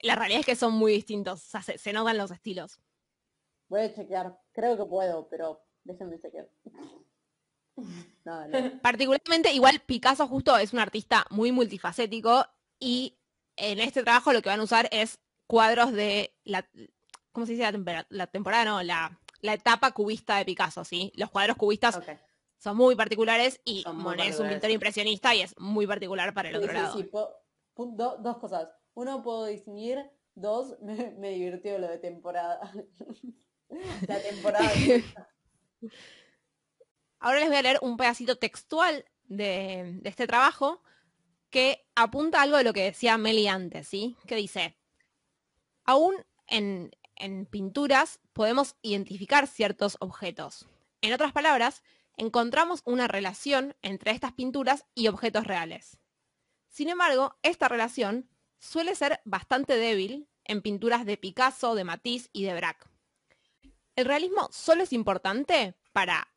la 0.00 0.14
realidad 0.14 0.40
es 0.40 0.46
que 0.46 0.56
son 0.56 0.74
muy 0.74 0.92
distintos, 0.92 1.44
o 1.54 1.60
sea, 1.60 1.62
se, 1.62 1.92
notan 1.92 2.18
los 2.18 2.30
estilos. 2.30 2.78
Voy 3.68 3.80
a 3.80 3.94
chequear, 3.94 4.38
creo 4.52 4.76
que 4.76 4.84
puedo, 4.84 5.28
pero 5.28 5.62
déjenme 5.84 6.18
chequear. 6.18 6.48
Particularmente, 8.82 9.52
igual 9.52 9.80
Picasso 9.80 10.26
justo 10.26 10.56
es 10.56 10.72
un 10.72 10.80
artista 10.80 11.26
muy 11.30 11.52
multifacético 11.52 12.44
y 12.80 13.18
en 13.56 13.78
este 13.80 14.02
trabajo 14.02 14.32
lo 14.32 14.42
que 14.42 14.48
van 14.48 14.60
a 14.60 14.64
usar 14.64 14.88
es 14.92 15.18
cuadros 15.46 15.92
de 15.92 16.34
la, 16.44 16.68
¿cómo 17.32 17.46
se 17.46 17.52
dice 17.52 17.70
la, 18.08 18.26
temporada? 18.26 18.64
No, 18.64 18.82
la, 18.82 19.18
etapa 19.42 19.92
cubista 19.92 20.36
de 20.36 20.44
Picasso, 20.44 20.84
¿sí? 20.84 21.12
Los 21.14 21.30
cuadros 21.30 21.56
cubistas 21.56 22.00
son 22.58 22.76
muy 22.76 22.96
particulares 22.96 23.60
y 23.64 23.84
Monet 23.92 24.30
es 24.30 24.40
un 24.40 24.48
pintor 24.48 24.70
impresionista 24.70 25.34
y 25.34 25.42
es 25.42 25.58
muy 25.58 25.86
particular 25.86 26.34
para 26.34 26.48
el 26.48 26.56
otro 26.56 26.72
lado. 26.72 26.96
Sí, 26.96 27.08
dos 27.76 28.38
cosas. 28.38 28.68
Uno, 28.98 29.22
puedo 29.22 29.46
distinguir. 29.46 30.10
Dos, 30.34 30.74
me, 30.82 31.30
divirtió 31.30 31.78
lo 31.78 31.86
de 31.86 31.98
temporada. 31.98 32.58
la 34.08 34.20
temporada. 34.20 34.72
Ahora 37.20 37.38
les 37.38 37.48
voy 37.48 37.58
a 37.58 37.62
leer 37.62 37.78
un 37.80 37.96
pedacito 37.96 38.38
textual 38.38 39.04
de, 39.28 40.00
este 40.02 40.26
trabajo 40.26 40.82
que 41.48 41.86
apunta 41.94 42.42
algo 42.42 42.56
de 42.56 42.64
lo 42.64 42.72
que 42.72 42.82
decía 42.82 43.18
Meli 43.18 43.46
antes, 43.46 43.86
¿sí? 43.86 44.16
Que 44.26 44.34
dice, 44.34 44.76
aún 45.84 46.16
en, 46.48 46.90
en 47.14 47.46
pinturas 47.46 48.18
podemos 48.32 48.74
identificar 48.82 49.46
ciertos 49.46 49.96
objetos. 50.00 50.66
En 51.02 51.12
otras 51.12 51.30
palabras, 51.30 51.84
encontramos 52.16 52.82
una 52.84 53.06
relación 53.06 53.76
entre 53.80 54.10
estas 54.10 54.32
pinturas 54.32 54.86
y 54.96 55.06
objetos 55.06 55.46
reales. 55.46 56.00
Sin 56.68 56.88
embargo, 56.88 57.36
esta 57.42 57.68
relación 57.68 58.28
suele 58.58 58.94
ser 58.94 59.20
bastante 59.24 59.76
débil 59.76 60.28
en 60.44 60.62
pinturas 60.62 61.04
de 61.06 61.16
Picasso, 61.16 61.74
de 61.74 61.84
Matisse 61.84 62.30
y 62.32 62.44
de 62.44 62.54
Braque. 62.54 62.86
El 63.96 64.06
realismo 64.06 64.48
solo 64.52 64.82
es 64.82 64.92
importante 64.92 65.74
para 65.92 66.28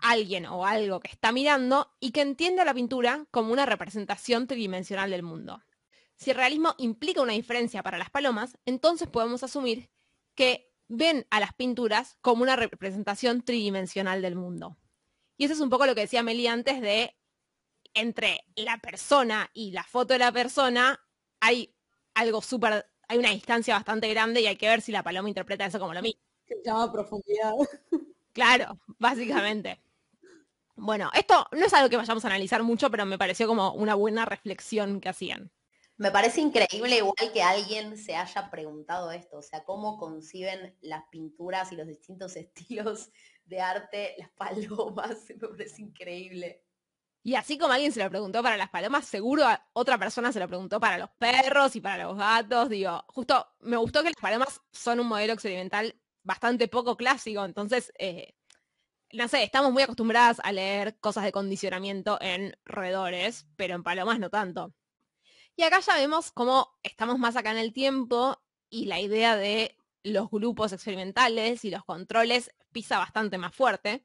alguien 0.00 0.46
o 0.46 0.66
algo 0.66 1.00
que 1.00 1.10
está 1.10 1.32
mirando 1.32 1.90
y 2.00 2.12
que 2.12 2.22
entiende 2.22 2.64
la 2.64 2.74
pintura 2.74 3.26
como 3.30 3.52
una 3.52 3.66
representación 3.66 4.46
tridimensional 4.46 5.10
del 5.10 5.22
mundo. 5.22 5.62
Si 6.16 6.30
el 6.30 6.36
realismo 6.36 6.74
implica 6.78 7.22
una 7.22 7.32
diferencia 7.32 7.82
para 7.82 7.98
las 7.98 8.10
palomas, 8.10 8.58
entonces 8.64 9.08
podemos 9.08 9.42
asumir 9.42 9.90
que 10.34 10.72
ven 10.88 11.26
a 11.30 11.40
las 11.40 11.52
pinturas 11.54 12.16
como 12.22 12.42
una 12.42 12.56
representación 12.56 13.42
tridimensional 13.42 14.22
del 14.22 14.34
mundo. 14.34 14.76
Y 15.36 15.44
eso 15.44 15.54
es 15.54 15.60
un 15.60 15.70
poco 15.70 15.86
lo 15.86 15.94
que 15.94 16.02
decía 16.02 16.22
Meli 16.22 16.46
antes 16.46 16.80
de 16.80 17.16
entre 17.94 18.44
la 18.56 18.78
persona 18.78 19.50
y 19.52 19.70
la 19.70 19.84
foto 19.84 20.14
de 20.14 20.18
la 20.18 20.32
persona 20.32 21.00
hay 21.40 21.74
algo 22.14 22.42
súper, 22.42 22.86
hay 23.08 23.18
una 23.18 23.30
distancia 23.30 23.74
bastante 23.74 24.08
grande 24.08 24.40
y 24.40 24.46
hay 24.46 24.56
que 24.56 24.68
ver 24.68 24.80
si 24.80 24.92
la 24.92 25.02
paloma 25.02 25.28
interpreta 25.28 25.66
eso 25.66 25.78
como 25.78 25.94
lo 25.94 26.02
mismo. 26.02 26.20
Se 26.46 26.56
llama 26.64 26.90
profundidad. 26.92 27.54
Claro, 28.32 28.78
básicamente. 28.98 29.80
Bueno, 30.76 31.10
esto 31.12 31.46
no 31.52 31.66
es 31.66 31.74
algo 31.74 31.90
que 31.90 31.96
vayamos 31.96 32.24
a 32.24 32.28
analizar 32.28 32.62
mucho, 32.62 32.88
pero 32.90 33.04
me 33.04 33.18
pareció 33.18 33.48
como 33.48 33.72
una 33.72 33.94
buena 33.94 34.24
reflexión 34.24 35.00
que 35.00 35.08
hacían. 35.08 35.50
Me 35.96 36.12
parece 36.12 36.40
increíble 36.40 36.98
igual 36.98 37.32
que 37.32 37.42
alguien 37.42 37.98
se 37.98 38.14
haya 38.14 38.48
preguntado 38.50 39.10
esto, 39.10 39.38
o 39.38 39.42
sea, 39.42 39.64
cómo 39.64 39.98
conciben 39.98 40.76
las 40.80 41.02
pinturas 41.10 41.72
y 41.72 41.76
los 41.76 41.88
distintos 41.88 42.36
estilos 42.36 43.10
de 43.46 43.60
arte 43.60 44.14
las 44.18 44.30
palomas, 44.30 45.24
me 45.40 45.48
parece 45.48 45.82
increíble. 45.82 46.62
Y 47.28 47.34
así 47.34 47.58
como 47.58 47.74
alguien 47.74 47.92
se 47.92 48.02
lo 48.02 48.08
preguntó 48.08 48.42
para 48.42 48.56
las 48.56 48.70
palomas, 48.70 49.04
seguro 49.04 49.44
otra 49.74 49.98
persona 49.98 50.32
se 50.32 50.40
lo 50.40 50.48
preguntó 50.48 50.80
para 50.80 50.96
los 50.96 51.10
perros 51.10 51.76
y 51.76 51.80
para 51.82 52.04
los 52.04 52.16
gatos. 52.16 52.70
Digo, 52.70 53.04
justo 53.08 53.46
me 53.60 53.76
gustó 53.76 54.02
que 54.02 54.08
las 54.08 54.18
palomas 54.18 54.62
son 54.72 54.98
un 54.98 55.08
modelo 55.08 55.34
experimental 55.34 55.94
bastante 56.22 56.68
poco 56.68 56.96
clásico, 56.96 57.44
entonces 57.44 57.92
eh, 57.98 58.34
no 59.12 59.28
sé, 59.28 59.42
estamos 59.42 59.72
muy 59.72 59.82
acostumbradas 59.82 60.40
a 60.42 60.52
leer 60.52 60.98
cosas 61.00 61.22
de 61.24 61.32
condicionamiento 61.32 62.16
en 62.22 62.56
roedores, 62.64 63.46
pero 63.56 63.74
en 63.74 63.82
palomas 63.82 64.18
no 64.18 64.30
tanto. 64.30 64.72
Y 65.54 65.64
acá 65.64 65.80
ya 65.80 65.96
vemos 65.96 66.32
cómo 66.32 66.78
estamos 66.82 67.18
más 67.18 67.36
acá 67.36 67.50
en 67.50 67.58
el 67.58 67.74
tiempo 67.74 68.40
y 68.70 68.86
la 68.86 69.00
idea 69.00 69.36
de 69.36 69.76
los 70.02 70.30
grupos 70.30 70.72
experimentales 70.72 71.62
y 71.66 71.70
los 71.70 71.84
controles 71.84 72.50
pisa 72.72 72.96
bastante 72.96 73.36
más 73.36 73.54
fuerte. 73.54 74.02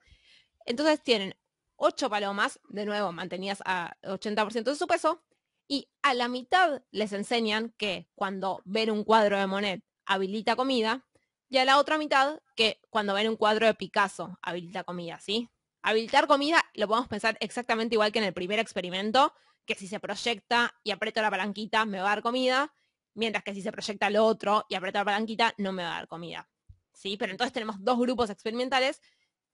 Entonces 0.66 1.02
tienen 1.02 1.38
ocho 1.84 2.10
palomas, 2.10 2.62
de 2.70 2.86
nuevo 2.86 3.12
mantenidas 3.12 3.62
a 3.66 3.98
80% 4.04 4.64
de 4.64 4.76
su 4.76 4.88
peso, 4.88 5.22
y 5.68 5.90
a 6.02 6.14
la 6.14 6.30
mitad 6.30 6.82
les 6.92 7.12
enseñan 7.12 7.74
que 7.78 8.08
cuando 8.16 8.62
ven 8.64 8.90
un 8.90 9.04
cuadro 9.04 9.38
de 9.38 9.48
Monet 9.48 9.84
habilita 10.06 10.56
comida, 10.56 11.06
y 11.50 11.58
a 11.58 11.66
la 11.66 11.78
otra 11.78 11.98
mitad 11.98 12.40
que 12.56 12.80
cuando 12.90 13.14
ven 13.14 13.28
un 13.28 13.36
cuadro 13.36 13.68
de 13.68 13.74
Picasso 13.74 14.40
habilita 14.42 14.86
comida, 14.86 15.20
¿sí? 15.20 15.50
Habilitar 15.82 16.26
comida 16.26 16.64
lo 16.74 16.88
podemos 16.88 17.10
pensar 17.10 17.38
exactamente 17.42 17.96
igual 17.96 18.14
que 18.14 18.20
en 18.20 18.26
el 18.26 18.34
primer 18.34 18.60
experimento, 18.60 19.34
que 19.66 19.76
si 19.76 19.88
se 19.88 20.00
proyecta 20.00 20.74
y 20.84 20.92
aprieto 20.92 21.22
la 21.22 21.30
palanquita 21.30 21.86
me 21.86 22.00
va 22.00 22.06
a 22.06 22.16
dar 22.16 22.24
comida, 22.24 22.74
mientras 23.14 23.44
que 23.44 23.54
si 23.54 23.62
se 23.62 23.74
proyecta 23.74 24.10
lo 24.10 24.26
otro 24.26 24.66
y 24.70 24.76
aprieto 24.76 25.00
la 25.00 25.06
palanquita 25.06 25.54
no 25.58 25.74
me 25.74 25.84
va 25.84 25.92
a 25.92 25.98
dar 25.98 26.08
comida. 26.08 26.50
¿sí? 26.94 27.18
Pero 27.18 27.34
entonces 27.34 27.52
tenemos 27.52 27.76
dos 27.84 28.00
grupos 28.00 28.30
experimentales 28.30 29.02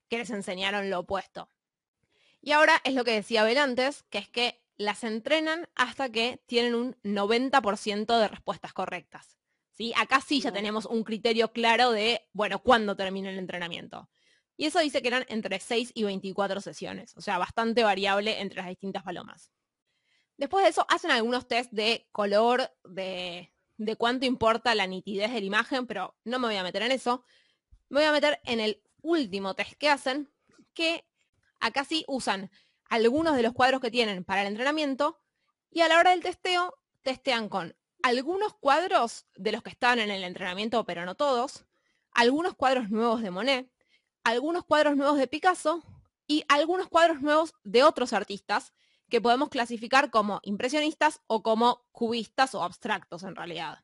que 0.08 0.20
les 0.20 0.30
enseñaron 0.30 0.92
lo 0.92 1.00
opuesto. 1.00 1.50
Y 2.42 2.52
ahora 2.52 2.82
es 2.84 2.94
lo 2.94 3.04
que 3.04 3.12
decía 3.12 3.42
Abel 3.42 3.58
antes, 3.58 4.04
que 4.10 4.18
es 4.20 4.30
que 4.30 4.62
las 4.78 5.04
entrenan 5.04 5.68
hasta 5.76 6.10
que 6.10 6.42
tienen 6.46 6.74
un 6.74 6.96
90% 7.04 8.18
de 8.18 8.28
respuestas 8.28 8.74
correctas. 8.74 9.38
¿sí? 9.72 9.94
Acá 9.98 10.22
sí 10.22 10.40
ya 10.40 10.52
tenemos 10.52 10.86
un 10.86 11.04
criterio 11.04 11.52
claro 11.52 11.92
de, 11.92 12.28
bueno, 12.32 12.64
cuándo 12.64 12.96
termina 12.96 13.30
el 13.30 13.40
entrenamiento. 13.40 14.10
Y 14.56 14.66
eso 14.66 14.80
dice 14.80 15.02
que 15.02 15.10
eran 15.10 15.26
entre 15.30 15.60
6 15.60 15.92
y 15.96 16.04
24 16.04 16.62
sesiones, 16.62 17.16
o 17.16 17.22
sea, 17.22 17.38
bastante 17.38 17.84
variable 17.84 18.42
entre 18.42 18.58
las 18.58 18.68
distintas 18.68 19.04
palomas. 19.04 19.52
Después 20.38 20.64
de 20.64 20.70
eso 20.70 20.86
hacen 20.90 21.12
algunos 21.12 21.48
test 21.48 21.72
de 21.72 22.08
color, 22.12 22.70
de, 22.86 23.54
de 23.78 23.96
cuánto 23.96 24.26
importa 24.26 24.76
la 24.76 24.88
nitidez 24.88 25.32
de 25.34 25.42
la 25.42 25.46
imagen, 25.46 25.88
pero 25.88 26.18
no 26.24 26.40
me 26.40 26.48
voy 26.48 26.56
a 26.56 26.64
meter 26.64 26.82
en 26.82 26.92
eso. 26.92 27.24
Me 27.90 28.00
voy 28.00 28.08
a 28.08 28.14
meter 28.14 28.40
en 28.46 28.62
el 28.62 28.82
último 29.02 29.56
test 29.56 29.74
que 29.74 29.90
hacen, 29.90 30.30
que 30.74 31.09
acá 31.60 31.84
sí 31.84 32.06
usan 32.08 32.52
algunos 32.90 33.36
de 33.36 33.44
los 33.44 33.54
cuadros 33.54 33.82
que 33.82 33.92
tienen 33.92 34.24
para 34.24 34.42
el 34.42 34.48
entrenamiento 34.48 35.20
y 35.72 35.82
a 35.82 35.88
la 35.88 36.00
hora 36.00 36.12
del 36.12 36.22
testeo 36.22 36.76
testean 37.02 37.50
con 37.50 37.76
algunos 38.02 38.54
cuadros 38.54 39.26
de 39.36 39.52
los 39.52 39.62
que 39.62 39.70
estaban 39.70 40.00
en 40.00 40.10
el 40.10 40.24
entrenamiento, 40.24 40.86
pero 40.86 41.06
no 41.06 41.16
todos, 41.16 41.66
algunos 42.12 42.56
cuadros 42.56 42.90
nuevos 42.90 43.22
de 43.22 43.32
Monet, 43.32 43.72
algunos 44.24 44.64
cuadros 44.64 44.96
nuevos 44.96 45.18
de 45.18 45.28
Picasso 45.28 45.84
y 46.28 46.44
algunos 46.48 46.88
cuadros 46.88 47.22
nuevos 47.22 47.54
de 47.64 47.84
otros 47.84 48.14
artistas 48.14 48.74
que 49.10 49.22
podemos 49.22 49.50
clasificar 49.50 50.12
como 50.12 50.40
impresionistas 50.44 51.22
o 51.28 51.42
como 51.44 51.86
cubistas 51.92 52.54
o 52.56 52.64
abstractos 52.64 53.24
en 53.24 53.36
realidad. 53.36 53.84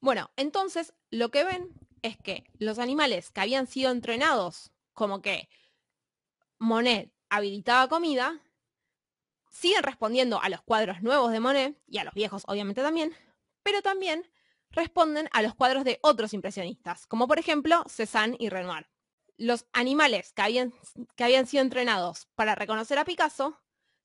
Bueno, 0.00 0.30
entonces 0.36 0.94
lo 1.10 1.30
que 1.30 1.44
ven 1.44 1.68
es 2.02 2.16
que 2.16 2.44
los 2.58 2.78
animales 2.78 3.30
que 3.30 3.40
habían 3.40 3.66
sido 3.66 3.90
entrenados 3.90 4.72
como 4.94 5.20
que 5.20 5.48
Monet 6.60 7.10
habilitaba 7.30 7.88
comida, 7.88 8.38
siguen 9.50 9.82
respondiendo 9.82 10.40
a 10.40 10.50
los 10.50 10.60
cuadros 10.60 11.02
nuevos 11.02 11.32
de 11.32 11.40
Monet 11.40 11.80
y 11.86 11.98
a 11.98 12.04
los 12.04 12.12
viejos 12.12 12.44
obviamente 12.46 12.82
también, 12.82 13.16
pero 13.62 13.80
también 13.80 14.30
responden 14.70 15.28
a 15.32 15.40
los 15.40 15.54
cuadros 15.54 15.84
de 15.84 15.98
otros 16.02 16.34
impresionistas, 16.34 17.06
como 17.06 17.26
por 17.26 17.38
ejemplo 17.38 17.82
Cézanne 17.88 18.36
y 18.38 18.50
Renoir. 18.50 18.88
Los 19.38 19.66
animales 19.72 20.34
que 20.34 20.42
habían, 20.42 20.74
que 21.16 21.24
habían 21.24 21.46
sido 21.46 21.62
entrenados 21.62 22.28
para 22.34 22.54
reconocer 22.54 22.98
a 22.98 23.06
Picasso 23.06 23.58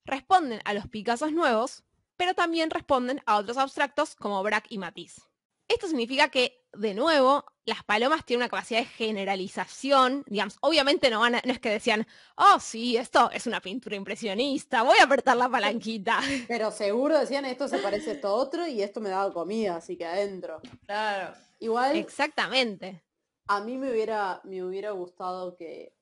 responden 0.06 0.62
a 0.64 0.72
los 0.72 0.88
Picassos 0.88 1.32
nuevos, 1.32 1.84
pero 2.16 2.32
también 2.32 2.70
responden 2.70 3.22
a 3.26 3.36
otros 3.36 3.58
abstractos 3.58 4.16
como 4.16 4.42
Braque 4.42 4.68
y 4.70 4.78
Matisse. 4.78 5.20
Esto 5.68 5.88
significa 5.88 6.30
que, 6.30 6.64
de 6.72 6.94
nuevo, 6.94 7.44
las 7.66 7.82
palomas 7.82 8.24
tienen 8.24 8.42
una 8.42 8.48
capacidad 8.48 8.80
de 8.80 8.86
generalización, 8.86 10.24
digamos, 10.26 10.56
obviamente 10.60 11.10
no, 11.10 11.20
van 11.20 11.32
no 11.32 11.52
es 11.52 11.58
que 11.58 11.70
decían, 11.70 12.06
oh 12.36 12.58
sí, 12.60 12.96
esto 12.96 13.28
es 13.32 13.46
una 13.46 13.60
pintura 13.60 13.96
impresionista, 13.96 14.82
voy 14.82 14.98
a 14.98 15.04
apretar 15.04 15.36
la 15.36 15.48
palanquita. 15.48 16.20
Pero 16.48 16.70
seguro 16.70 17.18
decían, 17.18 17.44
esto 17.44 17.66
se 17.66 17.78
parece 17.78 18.10
a 18.10 18.12
esto 18.14 18.32
otro 18.32 18.66
y 18.66 18.82
esto 18.82 19.00
me 19.00 19.08
daba 19.10 19.32
comida, 19.32 19.76
así 19.76 19.96
que 19.96 20.06
adentro. 20.06 20.60
Claro. 20.86 21.34
Igual, 21.58 21.96
Exactamente. 21.96 23.02
a 23.48 23.60
mí 23.60 23.76
me 23.78 23.90
hubiera, 23.90 24.40
me 24.44 24.62
hubiera 24.62 24.92
gustado 24.92 25.56
que, 25.56 25.92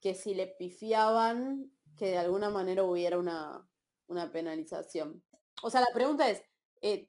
que 0.00 0.14
si 0.14 0.34
le 0.34 0.46
pifiaban, 0.46 1.72
que 1.96 2.06
de 2.06 2.18
alguna 2.18 2.50
manera 2.50 2.84
hubiera 2.84 3.18
una, 3.18 3.66
una 4.08 4.30
penalización. 4.30 5.22
O 5.62 5.70
sea, 5.70 5.80
la 5.80 5.94
pregunta 5.94 6.28
es, 6.28 6.42
eh, 6.82 7.08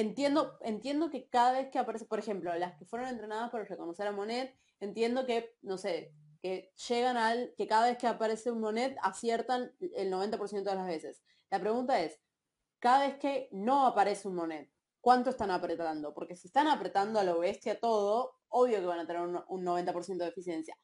entiendo, 0.00 0.58
entiendo 0.62 1.10
que 1.10 1.28
cada 1.28 1.52
vez 1.52 1.70
que 1.70 1.78
aparece, 1.78 2.04
por 2.04 2.18
ejemplo, 2.18 2.54
las 2.54 2.76
que 2.78 2.84
fueron 2.84 3.08
entrenadas 3.08 3.50
para 3.50 3.64
reconocer 3.64 4.06
a 4.06 4.12
Monet, 4.12 4.56
entiendo 4.80 5.26
que, 5.26 5.56
no 5.62 5.76
sé, 5.76 6.12
que 6.40 6.72
llegan 6.88 7.16
al, 7.16 7.52
que 7.56 7.66
cada 7.66 7.86
vez 7.88 7.98
que 7.98 8.06
aparece 8.06 8.50
un 8.52 8.60
Monet 8.60 8.96
aciertan 9.02 9.72
el 9.96 10.12
90% 10.12 10.62
de 10.62 10.74
las 10.74 10.86
veces. 10.86 11.22
La 11.50 11.60
pregunta 11.60 12.00
es, 12.00 12.20
cada 12.78 13.08
vez 13.08 13.18
que 13.18 13.48
no 13.50 13.86
aparece 13.86 14.28
un 14.28 14.36
Monet, 14.36 14.70
¿cuánto 15.00 15.30
están 15.30 15.50
apretando? 15.50 16.14
Porque 16.14 16.36
si 16.36 16.46
están 16.46 16.68
apretando 16.68 17.18
a 17.18 17.24
lo 17.24 17.40
bestia 17.40 17.80
todo, 17.80 18.36
obvio 18.48 18.78
que 18.78 18.86
van 18.86 19.00
a 19.00 19.06
tener 19.06 19.22
un, 19.22 19.42
un 19.48 19.64
90% 19.64 20.16
de 20.16 20.28
eficiencia. 20.28 20.78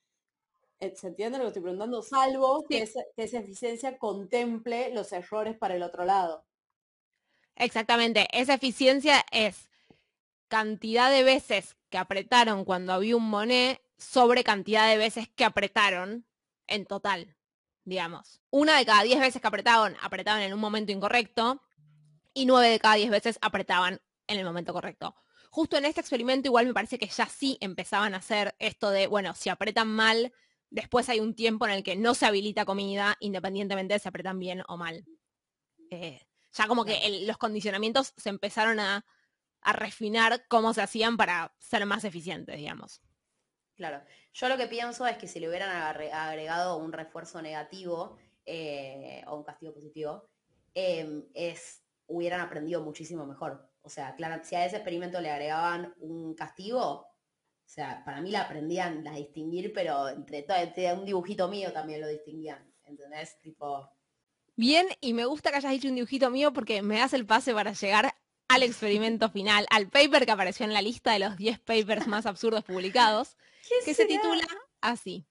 Eh, 0.81 0.97
¿Se 0.97 1.07
entiende 1.07 1.39
lo 1.39 1.45
que 1.45 1.49
estoy 1.49 1.63
preguntando? 1.63 2.03
Salvo 2.03 2.65
que, 2.69 2.83
esa, 2.83 3.01
que 3.15 3.23
esa 3.23 3.39
eficiencia 3.39 3.97
contemple 3.97 4.93
los 4.93 5.13
errores 5.13 5.57
para 5.57 5.77
el 5.77 5.85
otro 5.85 6.05
lado. 6.05 6.45
Exactamente. 7.57 8.29
Esa 8.33 8.55
eficiencia 8.55 9.25
es 9.31 9.69
cantidad 10.49 11.11
de 11.11 11.23
veces 11.23 11.77
que 11.89 11.99
apretaron 11.99 12.65
cuando 12.65 12.93
había 12.93 13.17
un 13.17 13.29
Monet 13.29 13.81
sobre 13.99 14.45
cantidad 14.45 14.89
de 14.89 14.99
veces 14.99 15.29
que 15.29 15.45
apretaron 15.45 16.27
en 16.67 16.87
total, 16.87 17.37
digamos. 17.85 18.41
Una 18.51 18.79
de 18.79 18.87
cada 18.87 19.03
diez 19.03 19.21
veces 19.21 19.41
que 19.41 19.49
apretaban, 19.49 19.97
apretaban 20.01 20.43
en 20.43 20.53
un 20.53 20.61
momento 20.61 20.93
incorrecto 20.93 21.63
y 22.33 22.47
nueve 22.47 22.69
de 22.69 22.81
cada 22.81 22.97
diez 22.97 23.11
veces 23.11 23.39
apretaban 23.41 24.01
en 24.27 24.39
el 24.39 24.45
momento 24.45 24.73
correcto. 24.73 25.15
Justo 25.51 25.77
en 25.77 25.85
este 25.85 26.01
experimento 26.01 26.49
igual 26.49 26.67
me 26.67 26.75
parece 26.75 26.99
que 26.99 27.07
ya 27.07 27.27
sí 27.27 27.57
empezaban 27.61 28.15
a 28.15 28.19
hacer 28.19 28.57
esto 28.59 28.91
de, 28.91 29.07
bueno, 29.07 29.35
si 29.35 29.51
apretan 29.51 29.89
mal, 29.89 30.33
después 30.71 31.09
hay 31.09 31.21
un 31.21 31.35
tiempo 31.35 31.65
en 31.67 31.73
el 31.73 31.85
que 31.85 31.95
no 31.95 32.15
se 32.15 32.27
habilita 32.27 32.65
comida 32.65 33.17
independientemente 33.21 33.95
de 33.95 34.01
si 34.01 34.09
apretan 34.09 34.41
bien 34.41 34.65
o 34.67 34.77
mal. 34.77 35.05
Eh, 35.91 36.21
ya 36.55 36.67
como 36.67 36.85
que 36.85 36.97
el- 37.07 37.27
los 37.27 37.37
condicionamientos 37.39 38.15
se 38.17 38.29
empezaron 38.31 38.81
a, 38.81 39.05
a 39.61 39.73
refinar 39.73 40.47
cómo 40.49 40.73
se 40.75 40.83
hacían 40.83 41.17
para 41.17 41.55
ser 41.59 41.85
más 41.87 42.05
eficientes, 42.05 42.57
digamos. 42.57 43.01
Claro. 43.77 44.03
Yo 44.33 44.49
lo 44.49 44.57
que 44.57 44.67
pienso 44.69 45.07
es 45.07 45.17
que 45.19 45.27
si 45.27 45.41
le 45.41 45.49
hubieran 45.49 45.71
agregado 45.71 46.77
un 46.77 46.93
refuerzo 46.93 47.43
negativo 47.43 48.17
eh, 48.47 49.23
o 49.27 49.37
un 49.37 49.43
castigo 49.45 49.73
positivo, 49.75 50.29
em, 50.75 51.25
es, 51.35 51.83
hubieran 52.07 52.41
aprendido 52.41 52.83
muchísimo 52.83 53.27
mejor. 53.27 53.69
O 53.83 53.89
sea, 53.89 54.15
claro, 54.15 54.43
si 54.45 54.55
a 54.55 54.65
ese 54.65 54.77
experimento 54.77 55.21
le 55.21 55.31
agregaban 55.31 55.95
un 55.99 56.35
castigo, 56.35 56.83
o 57.01 57.69
sea, 57.69 58.03
para 58.05 58.21
mí 58.21 58.31
la 58.31 58.43
aprendían 58.43 59.07
a 59.09 59.17
distinguir, 59.17 59.73
pero 59.73 60.09
entre, 60.09 60.43
todo, 60.43 60.57
entre 60.59 60.93
un 60.93 61.05
dibujito 61.05 61.49
mío 61.49 61.73
también 61.73 62.01
lo 62.01 62.09
distinguían. 62.09 62.73
¿Entendés? 62.85 63.41
Tipo, 63.41 63.91
Bien, 64.57 64.87
y 65.01 65.15
me 65.15 65.25
gusta 65.27 65.51
que 65.51 65.57
hayas 65.57 65.73
dicho 65.73 65.89
un 65.89 65.97
dibujito 65.97 66.31
mío 66.31 66.53
porque 66.53 66.83
me 66.83 66.99
das 66.99 67.13
el 67.13 67.27
pase 67.27 67.53
para 67.55 67.73
llegar 67.73 68.15
al 68.49 68.63
experimento 68.63 69.29
final, 69.31 69.67
al 69.71 69.89
paper 69.89 70.27
que 70.27 70.33
apareció 70.33 70.65
en 70.65 70.73
la 70.73 70.83
lista 70.83 71.13
de 71.13 71.19
los 71.19 71.37
10 71.37 71.59
papers 71.61 72.07
más 72.07 72.27
absurdos 72.27 72.63
publicados, 72.65 73.37
que 73.85 73.95
se 73.95 74.05
titula 74.07 74.47
así. 74.81 75.27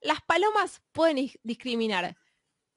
Las 0.00 0.20
palomas 0.22 0.82
pueden 0.92 1.16
dis- 1.16 1.38
discriminar 1.42 2.16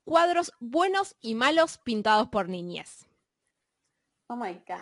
cuadros 0.05 0.53
buenos 0.59 1.15
y 1.19 1.35
malos 1.35 1.77
pintados 1.79 2.29
por 2.29 2.47
niñez. 2.47 3.05
Oh 4.27 4.35
my 4.35 4.53
god. 4.67 4.79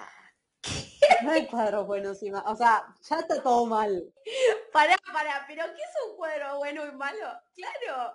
No 1.23 1.32
hay 1.32 1.47
cuadros 1.47 1.88
buenos 1.88 2.21
y 2.21 2.30
malos. 2.30 2.51
O 2.51 2.56
sea, 2.56 2.86
ya 3.10 3.19
está 3.19 3.41
todo 3.41 3.65
mal. 3.65 4.13
Pará, 4.73 4.95
pará, 5.12 5.45
pero 5.47 5.63
¿qué 5.65 5.82
es 5.82 6.10
un 6.10 6.17
cuadro 6.17 6.58
bueno 6.58 6.86
y 6.86 6.91
malo? 6.91 7.27
Claro, 7.56 8.13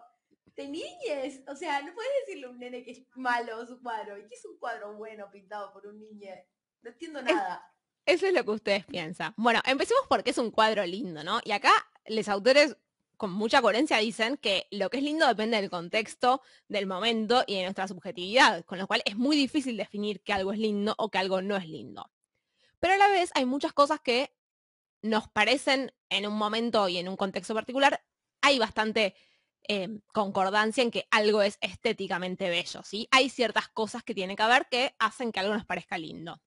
de 0.56 0.68
niñez. 0.68 1.42
O 1.48 1.56
sea, 1.56 1.82
no 1.82 1.94
puedes 1.94 2.10
decirle 2.26 2.46
a 2.46 2.50
un 2.50 2.58
nene 2.58 2.84
que 2.84 2.92
es 2.92 3.02
malo 3.14 3.66
su 3.66 3.80
cuadro. 3.80 4.18
¿Y 4.18 4.26
qué 4.28 4.34
es 4.34 4.44
un 4.44 4.58
cuadro 4.58 4.94
bueno 4.96 5.30
pintado 5.30 5.72
por 5.72 5.86
un 5.86 5.98
niño? 5.98 6.32
No 6.82 6.90
entiendo 6.90 7.22
nada. 7.22 7.62
Eso 8.04 8.26
es 8.26 8.32
lo 8.32 8.44
que 8.44 8.50
ustedes 8.50 8.86
piensan. 8.86 9.32
Bueno, 9.36 9.60
empecemos 9.64 10.04
porque 10.08 10.30
es 10.30 10.38
un 10.38 10.50
cuadro 10.50 10.84
lindo, 10.84 11.22
¿no? 11.22 11.40
Y 11.44 11.52
acá 11.52 11.72
los 12.06 12.28
autores 12.28 12.76
con 13.16 13.30
mucha 13.30 13.62
coherencia 13.62 13.98
dicen 13.98 14.36
que 14.36 14.66
lo 14.72 14.90
que 14.90 14.96
es 14.96 15.04
lindo 15.04 15.28
depende 15.28 15.56
del 15.56 15.70
contexto, 15.70 16.42
del 16.66 16.86
momento 16.88 17.44
y 17.46 17.56
de 17.56 17.62
nuestra 17.62 17.86
subjetividad, 17.86 18.64
con 18.64 18.78
lo 18.78 18.88
cual 18.88 19.02
es 19.04 19.16
muy 19.16 19.36
difícil 19.36 19.76
definir 19.76 20.20
que 20.22 20.32
algo 20.32 20.52
es 20.52 20.58
lindo 20.58 20.96
o 20.98 21.08
que 21.08 21.18
algo 21.18 21.40
no 21.40 21.56
es 21.56 21.68
lindo. 21.68 22.10
Pero 22.80 22.94
a 22.94 22.96
la 22.96 23.06
vez 23.06 23.30
hay 23.36 23.44
muchas 23.44 23.72
cosas 23.72 24.00
que 24.00 24.34
nos 25.02 25.28
parecen 25.28 25.92
en 26.08 26.26
un 26.26 26.34
momento 26.34 26.88
y 26.88 26.98
en 26.98 27.08
un 27.08 27.16
contexto 27.16 27.54
particular, 27.54 28.04
hay 28.40 28.58
bastante 28.58 29.14
eh, 29.68 29.88
concordancia 30.12 30.82
en 30.82 30.90
que 30.90 31.06
algo 31.10 31.42
es 31.42 31.58
estéticamente 31.60 32.48
bello, 32.50 32.82
¿sí? 32.82 33.08
Hay 33.10 33.28
ciertas 33.28 33.68
cosas 33.68 34.02
que 34.02 34.14
tiene 34.14 34.36
que 34.36 34.42
haber 34.42 34.68
que 34.68 34.94
hacen 34.98 35.32
que 35.32 35.40
algo 35.40 35.54
nos 35.54 35.64
parezca 35.64 35.98
lindo. 35.98 36.40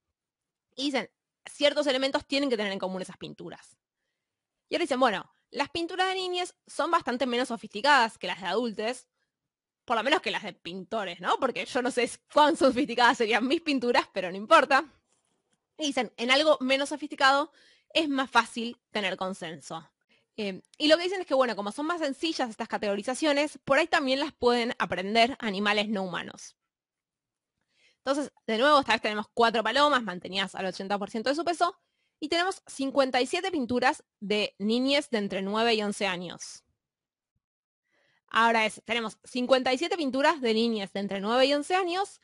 Y 0.76 0.86
dicen, 0.86 1.10
ciertos 1.46 1.88
elementos 1.88 2.26
tienen 2.26 2.50
que 2.50 2.58
tener 2.58 2.72
en 2.72 2.80
común 2.80 3.02
esas 3.02 3.18
pinturas. 3.18 3.78
Y 4.70 4.76
ahora 4.76 4.84
dicen, 4.84 5.00
bueno, 5.00 5.32
las 5.52 5.70
pinturas 5.70 6.08
de 6.08 6.16
niñas 6.16 6.56
son 6.68 6.92
bastante 6.92 7.26
menos 7.26 7.48
sofisticadas 7.48 8.18
que 8.18 8.28
las 8.28 8.42
de 8.42 8.48
adultos, 8.48 9.08
por 9.86 9.96
lo 9.96 10.04
menos 10.04 10.22
que 10.22 10.32
las 10.32 10.44
de 10.44 10.54
pintores, 10.54 11.22
¿no? 11.22 11.38
Porque 11.40 11.66
yo 11.66 11.82
no 11.82 11.92
sé 11.92 12.10
cuán 12.34 12.58
sofisticadas 12.58 13.18
serían 13.18 13.48
mis 13.48 13.62
pinturas, 13.62 14.10
pero 14.14 14.30
no 14.32 14.38
importa. 14.38 14.84
Y 15.78 15.88
dicen, 15.88 16.12
en 16.18 16.32
algo 16.32 16.58
menos 16.60 16.90
sofisticado 16.90 17.52
es 17.94 18.10
más 18.10 18.30
fácil 18.30 18.78
tener 18.92 19.16
consenso. 19.16 19.90
Eh, 20.38 20.62
y 20.78 20.88
lo 20.88 20.98
que 20.98 21.04
dicen 21.04 21.22
es 21.22 21.28
que, 21.28 21.34
bueno, 21.34 21.56
como 21.56 21.72
son 21.72 21.86
más 21.86 22.02
sencillas 22.02 22.50
estas 22.50 22.68
categorizaciones, 22.68 23.58
por 23.64 23.78
ahí 23.78 23.88
también 23.88 24.20
las 24.20 24.34
pueden 24.34 24.74
aprender 24.80 25.38
animales 25.40 25.88
no 25.88 26.04
humanos. 26.04 26.56
Entonces, 28.06 28.32
de 28.46 28.58
nuevo, 28.58 28.80
esta 28.80 28.94
vez 28.94 29.02
tenemos 29.02 29.28
cuatro 29.34 29.64
palomas 29.64 30.04
mantenidas 30.04 30.54
al 30.56 30.66
80% 30.68 31.24
de 31.24 31.36
su 31.36 31.44
peso 31.44 31.80
Y 32.20 32.30
tenemos 32.30 32.62
57 32.68 33.52
pinturas 33.52 34.04
de 34.20 34.56
niñes 34.60 35.10
de 35.10 35.18
entre 35.18 35.42
9 35.42 35.74
y 35.74 35.82
11 35.82 36.08
años. 36.08 36.64
Ahora 38.28 38.66
es, 38.66 38.82
tenemos 38.86 39.18
57 39.24 39.98
pinturas 39.98 40.40
de 40.42 40.54
niñas 40.54 40.94
de 40.94 41.00
entre 41.00 41.20
9 41.20 41.46
y 41.46 41.54
11 41.54 41.76
años 41.76 42.22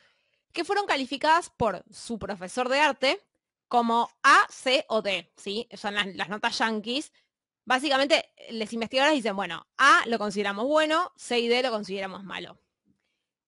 que 0.52 0.66
fueron 0.66 0.86
calificadas 0.86 1.50
por 1.50 1.84
su 1.92 2.20
profesor 2.20 2.70
de 2.70 2.80
arte 2.80 3.20
como 3.68 4.10
A, 4.22 4.46
C 4.50 4.86
o 4.90 5.02
D, 5.02 5.32
¿sí? 5.38 5.68
Son 5.74 5.96
las, 5.96 6.08
las 6.16 6.30
notas 6.30 6.58
yankees. 6.60 7.12
Básicamente, 7.72 8.34
les 8.50 8.74
investigadores 8.74 9.16
dicen, 9.16 9.34
bueno, 9.34 9.66
A 9.78 10.04
lo 10.08 10.20
consideramos 10.20 10.66
bueno, 10.66 11.14
C 11.16 11.40
y 11.40 11.48
D 11.48 11.64
lo 11.64 11.72
consideramos 11.72 12.22
malo. 12.22 12.60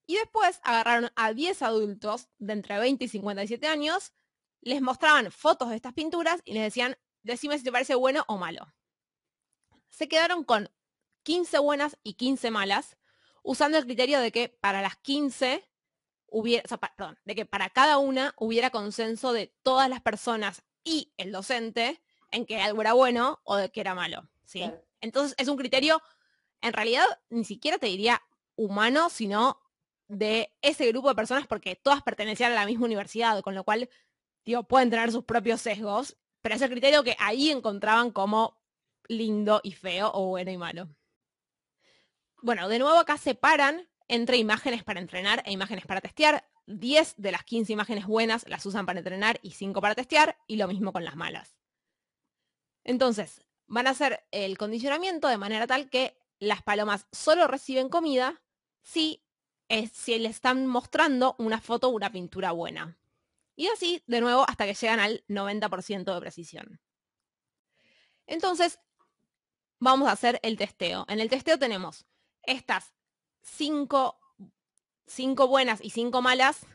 Y 0.05 0.15
después 0.15 0.61
agarraron 0.63 1.11
a 1.17 1.33
10 1.33 1.61
adultos 1.61 2.29
de 2.37 2.53
entre 2.53 2.79
20 2.79 3.03
y 3.03 3.07
57 3.09 3.67
años, 3.67 4.13
les 4.61 4.81
mostraban 4.81 5.29
fotos 5.29 5.71
de 5.71 5.75
estas 5.75 5.91
pinturas 5.91 6.39
y 6.45 6.53
les 6.53 6.63
decían, 6.63 6.95
decime 7.21 7.57
si 7.57 7.65
te 7.65 7.71
parece 7.73 7.95
bueno 7.95 8.23
o 8.29 8.37
malo. 8.37 8.73
Se 9.89 10.07
quedaron 10.07 10.45
con 10.45 10.69
15 11.23 11.59
buenas 11.59 11.97
y 12.01 12.13
15 12.13 12.49
malas, 12.49 12.95
usando 13.43 13.77
el 13.77 13.83
criterio 13.83 14.21
de 14.21 14.31
que 14.31 14.47
para 14.47 14.81
las 14.81 14.95
15 14.95 15.69
hubiera, 16.27 16.63
o 16.63 16.67
sea, 16.69 16.77
perdón, 16.77 17.19
de 17.25 17.35
que 17.35 17.45
para 17.45 17.69
cada 17.71 17.97
una 17.97 18.33
hubiera 18.37 18.69
consenso 18.69 19.33
de 19.33 19.47
todas 19.63 19.89
las 19.89 19.99
personas 19.99 20.63
y 20.85 21.11
el 21.17 21.33
docente 21.33 22.01
en 22.33 22.45
que 22.45 22.59
algo 22.59 22.81
era 22.81 22.93
bueno 22.93 23.39
o 23.43 23.55
de 23.55 23.71
que 23.71 23.79
era 23.79 23.95
malo, 23.95 24.29
¿sí? 24.43 24.59
Claro. 24.59 24.83
Entonces 24.99 25.35
es 25.37 25.47
un 25.47 25.57
criterio, 25.57 26.01
en 26.61 26.73
realidad, 26.73 27.05
ni 27.29 27.45
siquiera 27.45 27.77
te 27.77 27.87
diría 27.87 28.21
humano, 28.55 29.09
sino 29.09 29.61
de 30.07 30.53
ese 30.61 30.87
grupo 30.87 31.09
de 31.09 31.15
personas 31.15 31.47
porque 31.47 31.75
todas 31.75 32.03
pertenecían 32.03 32.51
a 32.51 32.55
la 32.55 32.65
misma 32.65 32.85
universidad, 32.85 33.41
con 33.41 33.55
lo 33.55 33.63
cual, 33.63 33.89
digo, 34.45 34.63
pueden 34.63 34.89
tener 34.89 35.11
sus 35.11 35.23
propios 35.23 35.61
sesgos, 35.61 36.17
pero 36.41 36.55
es 36.55 36.61
el 36.61 36.69
criterio 36.69 37.03
que 37.03 37.15
ahí 37.19 37.49
encontraban 37.51 38.11
como 38.11 38.59
lindo 39.07 39.61
y 39.63 39.71
feo 39.73 40.11
o 40.13 40.27
bueno 40.27 40.51
y 40.51 40.57
malo. 40.57 40.89
Bueno, 42.41 42.67
de 42.67 42.79
nuevo 42.79 42.97
acá 42.97 43.17
separan 43.17 43.87
entre 44.07 44.37
imágenes 44.37 44.83
para 44.83 44.99
entrenar 44.99 45.43
e 45.45 45.51
imágenes 45.51 45.85
para 45.85 46.01
testear. 46.01 46.45
10 46.65 47.15
de 47.17 47.31
las 47.31 47.43
15 47.43 47.73
imágenes 47.73 48.05
buenas 48.05 48.45
las 48.47 48.65
usan 48.65 48.85
para 48.85 48.99
entrenar 48.99 49.39
y 49.41 49.51
5 49.51 49.81
para 49.81 49.95
testear, 49.95 50.37
y 50.47 50.55
lo 50.55 50.67
mismo 50.67 50.93
con 50.93 51.03
las 51.03 51.15
malas. 51.15 51.55
Entonces, 52.83 53.41
van 53.67 53.87
a 53.87 53.91
hacer 53.91 54.25
el 54.31 54.57
condicionamiento 54.57 55.27
de 55.27 55.37
manera 55.37 55.67
tal 55.67 55.89
que 55.89 56.17
las 56.39 56.61
palomas 56.61 57.07
solo 57.11 57.47
reciben 57.47 57.89
comida 57.89 58.41
si, 58.81 59.23
es, 59.69 59.91
si 59.91 60.19
le 60.19 60.29
están 60.29 60.67
mostrando 60.67 61.35
una 61.37 61.61
foto 61.61 61.89
o 61.89 61.91
una 61.91 62.11
pintura 62.11 62.51
buena. 62.51 62.97
Y 63.55 63.67
así, 63.67 64.03
de 64.07 64.21
nuevo, 64.21 64.45
hasta 64.47 64.65
que 64.65 64.73
llegan 64.73 64.99
al 64.99 65.23
90% 65.27 66.13
de 66.13 66.19
precisión. 66.19 66.79
Entonces, 68.25 68.79
vamos 69.79 70.07
a 70.07 70.13
hacer 70.13 70.39
el 70.43 70.57
testeo. 70.57 71.05
En 71.07 71.19
el 71.19 71.29
testeo 71.29 71.59
tenemos 71.59 72.05
estas 72.43 72.93
cinco, 73.41 74.19
cinco 75.05 75.47
buenas 75.47 75.79
y 75.81 75.91
cinco 75.91 76.21
malas, 76.21 76.65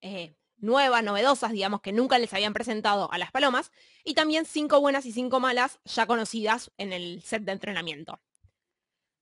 eh, 0.00 0.34
nuevas, 0.64 1.04
novedosas, 1.04 1.52
digamos, 1.52 1.80
que 1.80 1.92
nunca 1.92 2.18
les 2.18 2.32
habían 2.32 2.54
presentado 2.54 3.12
a 3.12 3.18
las 3.18 3.30
palomas, 3.30 3.70
y 4.02 4.14
también 4.14 4.46
cinco 4.46 4.80
buenas 4.80 5.06
y 5.06 5.12
cinco 5.12 5.40
malas 5.40 5.78
ya 5.84 6.06
conocidas 6.06 6.70
en 6.78 6.92
el 6.92 7.22
set 7.22 7.42
de 7.44 7.52
entrenamiento. 7.52 8.20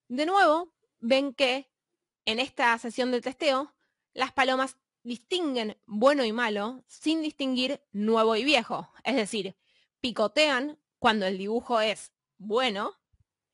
De 0.09 0.27
nuevo, 0.27 0.73
ven 1.01 1.35
que 1.35 1.71
en 2.25 2.39
esta 2.39 2.77
sesión 2.79 3.11
de 3.11 3.21
testeo, 3.21 3.75
las 4.15 4.33
palomas 4.33 4.77
distinguen 5.03 5.77
bueno 5.87 6.25
y 6.25 6.33
malo 6.33 6.85
sin 6.87 7.23
distinguir 7.23 7.81
nuevo 7.93 8.37
y 8.37 8.45
viejo. 8.45 8.93
Es 9.05 9.17
decir, 9.17 9.57
picotean 10.01 10.79
cuando 10.99 11.27
el 11.27 11.39
dibujo 11.39 11.81
es 11.81 12.13
bueno 12.39 12.95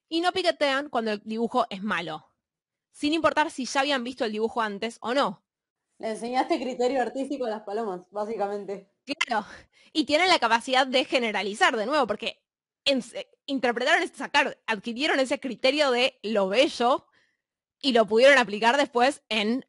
y 0.09 0.21
no 0.21 0.33
picotean 0.33 0.91
cuando 0.91 1.13
el 1.13 1.23
dibujo 1.25 1.67
es 1.71 1.83
malo, 1.83 2.31
sin 2.91 3.13
importar 3.13 3.51
si 3.51 3.65
ya 3.65 3.81
habían 3.81 4.05
visto 4.05 4.25
el 4.25 4.33
dibujo 4.33 4.61
antes 4.61 4.99
o 5.01 5.15
no. 5.15 5.43
Le 5.99 6.11
enseñaste 6.11 6.61
criterio 6.61 7.03
artístico 7.03 7.47
a 7.47 7.51
las 7.51 7.63
palomas, 7.63 8.03
básicamente. 8.11 8.91
Claro, 9.05 9.47
y 9.93 10.05
tienen 10.05 10.29
la 10.29 10.39
capacidad 10.39 10.87
de 10.87 11.05
generalizar 11.05 11.77
de 11.77 11.87
nuevo, 11.87 12.07
porque 12.07 12.41
en- 12.85 13.03
interpretaron, 13.47 14.07
sacar, 14.09 14.59
adquirieron 14.67 15.19
ese 15.19 15.41
criterio 15.41 15.91
de 15.91 16.19
lo 16.23 16.49
bello 16.49 17.07
y 17.81 17.93
lo 17.93 18.07
pudieron 18.07 18.39
aplicar 18.39 18.77
después 18.77 19.23
en 19.29 19.65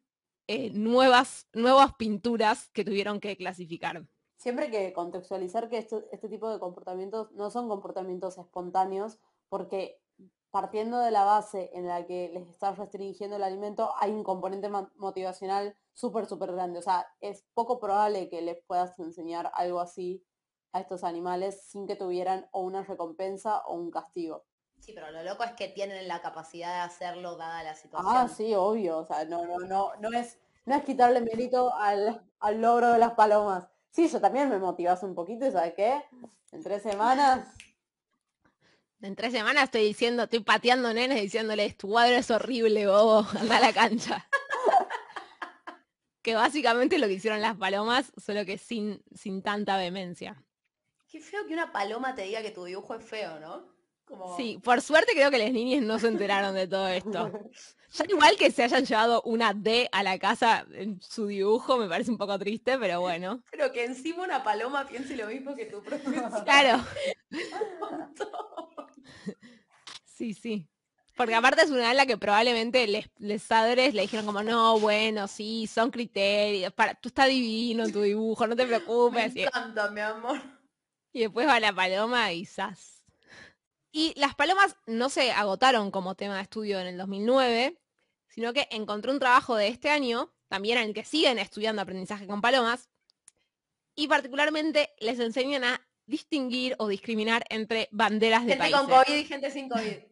eh, 0.46 0.70
nuevas, 0.70 1.46
nuevas 1.52 1.94
pinturas 1.94 2.70
que 2.72 2.84
tuvieron 2.84 3.20
que 3.20 3.36
clasificar. 3.36 4.04
Siempre 4.36 4.64
hay 4.66 4.70
que 4.70 4.92
contextualizar 4.92 5.68
que 5.68 5.78
esto- 5.78 6.04
este 6.12 6.28
tipo 6.28 6.50
de 6.50 6.58
comportamientos 6.58 7.30
no 7.32 7.50
son 7.50 7.68
comportamientos 7.68 8.36
espontáneos, 8.38 9.18
porque 9.48 10.00
partiendo 10.50 10.98
de 10.98 11.10
la 11.10 11.24
base 11.24 11.70
en 11.74 11.86
la 11.86 12.04
que 12.06 12.30
les 12.32 12.48
estás 12.48 12.78
restringiendo 12.78 13.36
el 13.36 13.42
alimento, 13.42 13.92
hay 13.98 14.10
un 14.10 14.24
componente 14.24 14.68
motivacional 14.96 15.76
súper, 15.92 16.26
súper 16.26 16.52
grande. 16.52 16.78
O 16.78 16.82
sea, 16.82 17.06
es 17.20 17.44
poco 17.54 17.78
probable 17.78 18.28
que 18.28 18.42
les 18.42 18.58
puedas 18.64 18.98
enseñar 18.98 19.50
algo 19.54 19.80
así 19.80 20.24
a 20.72 20.80
estos 20.80 21.04
animales 21.04 21.62
sin 21.68 21.86
que 21.86 21.96
tuvieran 21.96 22.48
o 22.52 22.60
una 22.62 22.82
recompensa 22.82 23.60
o 23.66 23.74
un 23.74 23.90
castigo. 23.90 24.44
Sí, 24.80 24.92
pero 24.92 25.10
lo 25.10 25.22
loco 25.22 25.44
es 25.44 25.52
que 25.52 25.68
tienen 25.68 26.08
la 26.08 26.22
capacidad 26.22 26.74
de 26.74 26.80
hacerlo 26.80 27.36
dada 27.36 27.62
la 27.62 27.74
situación. 27.74 28.12
Ah, 28.16 28.28
sí, 28.28 28.54
obvio. 28.54 28.98
O 28.98 29.04
sea, 29.04 29.24
no, 29.24 29.44
no, 29.44 29.58
no, 29.58 29.92
no 30.00 30.08
es, 30.18 30.38
no 30.64 30.74
es 30.74 30.84
quitarle 30.84 31.20
mérito 31.20 31.72
al, 31.74 32.26
al 32.40 32.60
logro 32.60 32.92
de 32.92 32.98
las 32.98 33.12
palomas. 33.12 33.68
Sí, 33.90 34.08
yo 34.08 34.20
también 34.20 34.48
me 34.48 34.58
motivas 34.58 35.02
un 35.02 35.14
poquito 35.14 35.46
y 35.46 35.52
¿sabes 35.52 35.74
qué? 35.74 36.02
En 36.52 36.62
tres 36.62 36.82
semanas 36.82 37.46
En 39.02 39.16
tres 39.16 39.32
semanas 39.32 39.64
estoy 39.64 39.84
diciendo, 39.84 40.24
estoy 40.24 40.40
pateando 40.40 40.92
nenes 40.92 41.22
diciéndoles, 41.22 41.76
tu 41.76 41.88
cuadro 41.88 42.16
es 42.16 42.30
horrible, 42.30 42.86
bobo, 42.86 43.26
anda 43.40 43.56
a 43.56 43.60
la 43.60 43.72
cancha. 43.72 44.28
que 46.22 46.34
básicamente 46.34 46.98
lo 46.98 47.06
que 47.06 47.14
hicieron 47.14 47.40
las 47.40 47.56
palomas, 47.56 48.12
solo 48.22 48.44
que 48.44 48.58
sin, 48.58 49.02
sin 49.14 49.42
tanta 49.42 49.78
vehemencia. 49.78 50.44
Qué 51.08 51.20
feo 51.20 51.46
que 51.46 51.54
una 51.54 51.72
paloma 51.72 52.14
te 52.14 52.22
diga 52.22 52.42
que 52.42 52.50
tu 52.50 52.64
dibujo 52.64 52.94
es 52.94 53.04
feo, 53.04 53.40
¿no? 53.40 53.79
Como... 54.10 54.36
Sí, 54.36 54.58
por 54.62 54.82
suerte 54.82 55.12
creo 55.12 55.30
que 55.30 55.38
las 55.38 55.52
niñas 55.52 55.82
no 55.82 55.98
se 56.00 56.08
enteraron 56.08 56.54
de 56.54 56.66
todo 56.66 56.88
esto. 56.88 57.30
Ya 57.92 58.04
igual 58.08 58.36
que 58.36 58.52
se 58.52 58.62
hayan 58.62 58.84
llevado 58.84 59.20
una 59.22 59.52
D 59.52 59.88
a 59.90 60.04
la 60.04 60.16
casa 60.18 60.64
en 60.74 61.00
su 61.02 61.26
dibujo, 61.26 61.76
me 61.76 61.88
parece 61.88 62.12
un 62.12 62.18
poco 62.18 62.38
triste, 62.38 62.78
pero 62.78 63.00
bueno. 63.00 63.42
Pero 63.50 63.72
que 63.72 63.84
encima 63.84 64.22
una 64.22 64.44
paloma 64.44 64.86
piense 64.86 65.16
lo 65.16 65.26
mismo 65.26 65.56
que 65.56 65.66
tu 65.66 65.82
profesor. 65.82 66.10
Claro. 66.44 66.84
Sí, 70.04 70.34
sí. 70.34 70.68
Porque 71.16 71.34
aparte 71.34 71.62
es 71.62 71.70
una 71.70 71.88
ala 71.90 72.04
que 72.04 72.18
probablemente 72.18 72.86
les, 72.86 73.08
les 73.16 73.42
padres 73.42 73.94
le 73.94 74.02
dijeron 74.02 74.26
como, 74.26 74.42
no, 74.42 74.78
bueno, 74.78 75.26
sí, 75.28 75.66
son 75.66 75.90
criterios, 75.90 76.74
para, 76.74 76.94
tú 76.94 77.08
estás 77.08 77.28
divino 77.28 77.88
tu 77.90 78.02
dibujo, 78.02 78.46
no 78.46 78.54
te 78.54 78.66
Me 78.66 78.68
preocupes. 78.68 79.34
Y, 79.34 79.42
encanta, 79.44 79.90
mi 79.90 80.00
amor. 80.00 80.38
y 81.14 81.20
después 81.20 81.48
va 81.48 81.58
la 81.58 81.72
paloma 81.72 82.30
y 82.32 82.44
¡zas! 82.44 82.99
Y 83.92 84.12
las 84.18 84.34
palomas 84.34 84.76
no 84.86 85.08
se 85.08 85.32
agotaron 85.32 85.90
como 85.90 86.14
tema 86.14 86.36
de 86.36 86.42
estudio 86.42 86.78
en 86.78 86.86
el 86.86 86.98
2009, 86.98 87.78
sino 88.28 88.52
que 88.52 88.68
encontré 88.70 89.10
un 89.10 89.18
trabajo 89.18 89.56
de 89.56 89.68
este 89.68 89.90
año, 89.90 90.32
también 90.48 90.78
en 90.78 90.88
el 90.88 90.94
que 90.94 91.04
siguen 91.04 91.38
estudiando 91.38 91.82
aprendizaje 91.82 92.26
con 92.26 92.40
palomas, 92.40 92.88
y 93.94 94.06
particularmente 94.06 94.90
les 94.98 95.18
enseñan 95.18 95.64
a 95.64 95.86
distinguir 96.06 96.74
o 96.78 96.88
discriminar 96.88 97.44
entre 97.50 97.88
banderas 97.90 98.42
de 98.42 98.52
Gente 98.52 98.58
países. 98.58 98.80
con 98.80 98.90
COVID 98.90 99.16
y 99.16 99.24
gente 99.24 99.50
sin 99.50 99.68
COVID. 99.68 99.82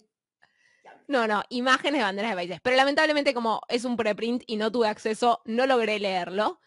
No, 1.08 1.26
no, 1.26 1.42
imágenes 1.48 2.00
de 2.00 2.04
banderas 2.04 2.32
de 2.32 2.36
países. 2.36 2.60
Pero 2.62 2.76
lamentablemente 2.76 3.32
como 3.32 3.62
es 3.68 3.86
un 3.86 3.96
preprint 3.96 4.42
y 4.46 4.56
no 4.56 4.70
tuve 4.70 4.88
acceso, 4.88 5.40
no 5.46 5.66
logré 5.66 5.98
leerlo. 5.98 6.60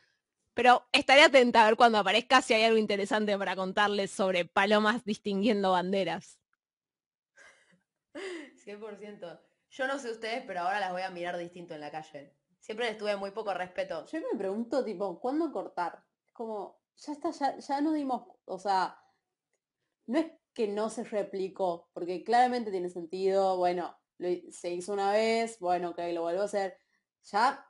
Pero 0.56 0.88
estaré 0.91 1.21
atenta 1.21 1.62
a 1.62 1.65
ver 1.65 1.76
cuando 1.76 2.00
aparezca 2.00 2.42
si 2.42 2.56
hay 2.56 2.63
algo 2.63 2.79
interesante 2.79 3.38
para 3.38 3.56
contarles 3.56 4.10
sobre 4.10 4.46
palomas 4.46 5.06
distinguiendo 5.06 5.73
banderas. 5.73 6.40
100%. 8.80 9.40
Yo 9.69 9.88
no 9.88 10.00
sé 10.00 10.12
ustedes, 10.12 10.44
pero 10.46 10.62
ahora 10.62 10.80
las 10.80 10.92
voy 10.92 11.02
a 11.02 11.10
mirar 11.10 11.38
distinto 11.38 11.74
en 11.74 11.82
la 11.82 11.92
calle. 11.92 12.36
Siempre 12.60 12.88
les 12.88 12.98
tuve 12.98 13.15
muy 13.15 13.32
poco 13.32 13.54
respeto. 13.54 14.06
Yo 14.06 14.19
me 14.19 14.38
pregunto, 14.38 14.84
tipo, 14.84 15.19
¿cuándo 15.19 15.52
cortar? 15.52 16.04
Como, 16.34 16.82
ya 16.98 17.13
está, 17.13 17.32
ya, 17.32 17.58
ya 17.58 17.82
nos 17.82 17.94
dimos, 17.94 18.24
o 18.46 18.60
sea, 18.60 18.98
no 20.08 20.19
es 20.19 20.32
que 20.54 20.67
no 20.67 20.90
se 20.90 21.04
replicó, 21.04 21.90
porque 21.94 22.24
claramente 22.24 22.72
tiene 22.72 22.90
sentido, 22.90 23.58
bueno, 23.58 23.98
se 24.52 24.72
hizo 24.72 24.94
una 24.94 25.12
vez, 25.12 25.58
bueno, 25.60 25.90
ok, 25.92 26.00
lo 26.13 26.22
vuelvo 26.22 26.42
a 26.42 26.46
hacer. 26.46 26.78
Ya 27.24 27.65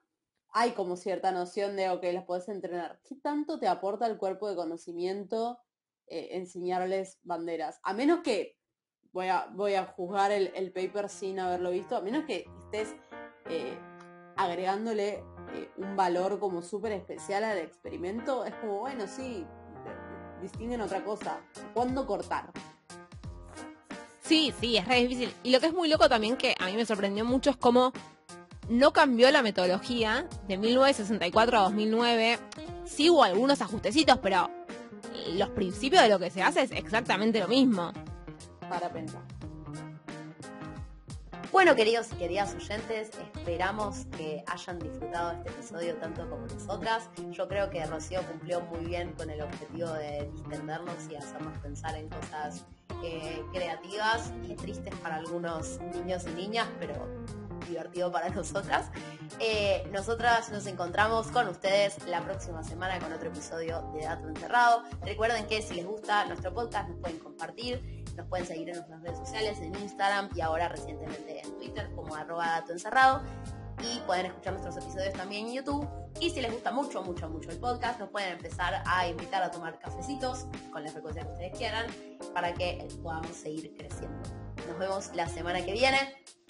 hay 0.54 0.72
como 0.72 0.98
cierta 0.98 1.32
noción 1.32 1.76
de, 1.76 1.90
ok, 1.90 2.04
las 2.12 2.26
puedes 2.26 2.50
entrenar. 2.50 3.00
¿Qué 3.04 3.16
tanto 3.16 3.60
te 3.60 3.68
aporta 3.68 4.06
el 4.08 4.18
cuerpo 4.18 4.50
de 4.50 4.56
conocimiento 4.56 5.60
eh, 6.08 6.30
enseñarles 6.32 7.20
banderas? 7.24 7.80
A 7.84 7.94
menos 7.94 8.22
que, 8.22 8.58
voy 9.14 9.28
a, 9.28 9.48
voy 9.54 9.76
a 9.76 9.86
juzgar 9.86 10.32
el, 10.32 10.52
el 10.56 10.72
paper 10.72 11.10
sin 11.10 11.40
haberlo 11.40 11.72
visto, 11.72 11.96
a 11.96 12.02
menos 12.02 12.26
que 12.26 12.46
estés 12.60 12.96
eh, 13.50 13.78
agregándole 14.36 15.24
eh, 15.54 15.70
un 15.78 15.96
valor 15.96 16.40
como 16.40 16.62
súper 16.62 16.94
especial 16.94 17.44
al 17.44 17.58
experimento, 17.58 18.46
es 18.46 18.54
como, 18.56 18.80
bueno, 18.80 19.06
sí, 19.08 19.46
distinguen 20.42 20.82
otra 20.82 21.04
cosa. 21.04 21.42
¿Cuándo 21.74 22.06
cortar? 22.06 22.52
Sí, 24.22 24.54
sí, 24.60 24.78
es 24.78 24.88
re 24.88 24.96
difícil. 25.02 25.34
Y 25.44 25.52
lo 25.52 25.60
que 25.60 25.68
es 25.68 25.74
muy 25.74 25.90
loco 25.90 26.08
también 26.08 26.38
que 26.38 26.56
a 26.60 26.68
mí 26.68 26.74
me 26.74 26.86
sorprendió 26.86 27.26
mucho 27.26 27.50
es 27.50 27.58
cómo 27.58 27.92
no 28.70 28.94
cambió 28.94 29.30
la 29.32 29.42
metodología 29.42 30.28
de 30.48 30.58
1964 30.58 31.58
a 31.58 31.62
2009. 31.64 32.40
Sí 32.86 33.10
hubo 33.10 33.24
algunos 33.24 33.62
ajustecitos, 33.62 34.18
pero 34.20 34.50
los 35.34 35.50
principios 35.50 36.02
de 36.04 36.10
lo 36.10 36.20
que 36.20 36.30
se 36.30 36.42
hace 36.42 36.62
es 36.62 36.72
exactamente 36.72 37.40
lo 37.40 37.50
mismo. 37.50 37.92
Para 38.72 38.90
pensar. 38.90 39.22
Bueno, 41.52 41.76
queridos 41.76 42.08
y 42.14 42.16
queridas 42.16 42.56
oyentes, 42.56 43.12
esperamos 43.36 44.06
que 44.16 44.46
hayan 44.48 44.80
disfrutado 44.80 45.34
este 45.34 45.50
episodio 45.50 45.96
tanto 45.98 46.30
como 46.30 46.48
nosotras. 46.48 47.10
Yo 47.32 47.50
creo 47.50 47.70
que 47.70 47.86
Rocío 47.86 48.22
cumplió 48.24 48.62
muy 48.62 48.86
bien 48.86 49.12
con 49.12 49.30
el 49.30 49.42
objetivo 49.42 49.90
de 49.90 50.32
distendernos 50.34 50.96
y 51.10 51.18
hacernos 51.18 51.58
pensar 51.58 51.98
en 51.98 52.08
cosas 52.08 52.66
eh, 53.04 53.44
creativas 53.52 54.32
y 54.48 54.56
tristes 54.56 54.96
para 55.04 55.18
algunos 55.18 55.82
niños 55.94 56.26
y 56.28 56.30
niñas, 56.30 56.70
pero 56.80 56.94
divertido 57.68 58.10
para 58.10 58.30
nosotras. 58.34 58.90
Eh, 59.42 59.86
nosotras 59.92 60.50
nos 60.50 60.66
encontramos 60.66 61.28
con 61.28 61.50
ustedes 61.50 62.08
la 62.08 62.24
próxima 62.24 62.64
semana 62.64 63.00
con 63.00 63.12
otro 63.12 63.28
episodio 63.28 63.82
de 63.94 64.06
Dato 64.06 64.30
Encerrado. 64.30 64.84
Recuerden 65.02 65.46
que 65.48 65.62
si 65.62 65.74
les 65.74 65.86
gusta 65.86 66.26
nuestro 66.26 66.54
podcast 66.54 66.88
nos 66.88 67.00
pueden 67.00 67.20
compartir, 67.20 68.01
nos 68.22 68.30
pueden 68.30 68.46
seguir 68.46 68.70
en 68.70 68.76
nuestras 68.76 69.02
redes 69.02 69.18
sociales, 69.18 69.60
en 69.60 69.76
Instagram 69.76 70.30
y 70.36 70.42
ahora 70.42 70.70
recientemente 70.70 71.42
en 71.42 71.58
Twitter 71.58 71.90
como 71.96 72.16
arroba 72.16 72.46
Dato 72.48 72.72
Encerrado. 72.72 73.24
Y 73.82 74.00
pueden 74.02 74.28
escuchar 74.28 74.54
nuestros 74.54 74.78
episodios 74.78 75.14
también 75.14 75.48
en 75.48 75.54
YouTube. 75.54 75.88
Y 76.20 76.30
si 76.30 76.40
les 76.40 76.52
gusta 76.52 76.72
mucho, 76.72 77.02
mucho, 77.02 77.28
mucho 77.30 77.50
el 77.50 77.58
podcast, 77.58 78.00
nos 78.00 78.10
pueden 78.10 78.34
empezar 78.34 78.84
a 78.86 79.08
invitar 79.08 79.42
a 79.42 79.50
tomar 79.50 79.80
cafecitos 79.80 80.46
con 80.72 80.84
la 80.84 80.92
frecuencia 80.92 81.24
que 81.24 81.32
ustedes 81.32 81.58
quieran 81.58 81.88
para 82.34 82.54
que 82.54 82.88
podamos 83.02 83.36
seguir 83.36 83.74
creciendo. 83.76 84.22
Nos 84.68 84.78
vemos 84.78 85.16
la 85.16 85.28
semana 85.28 85.66
que 85.66 85.74
viene 85.74 85.98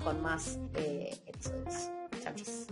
con 0.03 0.21
más 0.21 0.59
eh, 0.73 1.23
episodios. 1.25 1.89
Chau, 2.21 2.33
chis. 2.35 2.67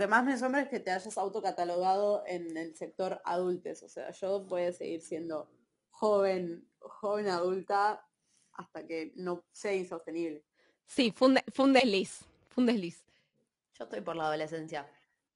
Que 0.00 0.06
más 0.08 0.24
me 0.24 0.32
asombra 0.32 0.62
es 0.62 0.68
que 0.68 0.80
te 0.80 0.90
hayas 0.90 1.16
autocatalogado 1.18 2.24
en 2.26 2.56
el 2.56 2.74
sector 2.74 3.20
adultes. 3.24 3.82
O 3.82 3.88
sea, 3.88 4.10
yo 4.12 4.40
voy 4.44 4.62
a 4.62 4.72
seguir 4.72 5.00
siendo 5.02 5.50
joven, 5.90 6.68
joven 6.80 7.28
adulta 7.28 8.04
hasta 8.52 8.86
que 8.86 9.12
no 9.16 9.44
sea 9.52 9.74
insostenible. 9.74 10.44
Sí, 10.86 11.12
fue 11.14 11.28
un, 11.28 11.34
de- 11.34 11.44
fue 11.52 11.66
un 11.66 11.72
desliz. 11.72 12.20
Fue 12.48 12.62
un 12.62 12.66
desliz. 12.66 13.04
Yo 13.78 13.84
estoy 13.84 14.00
por 14.00 14.16
la 14.16 14.24
adolescencia. 14.24 14.90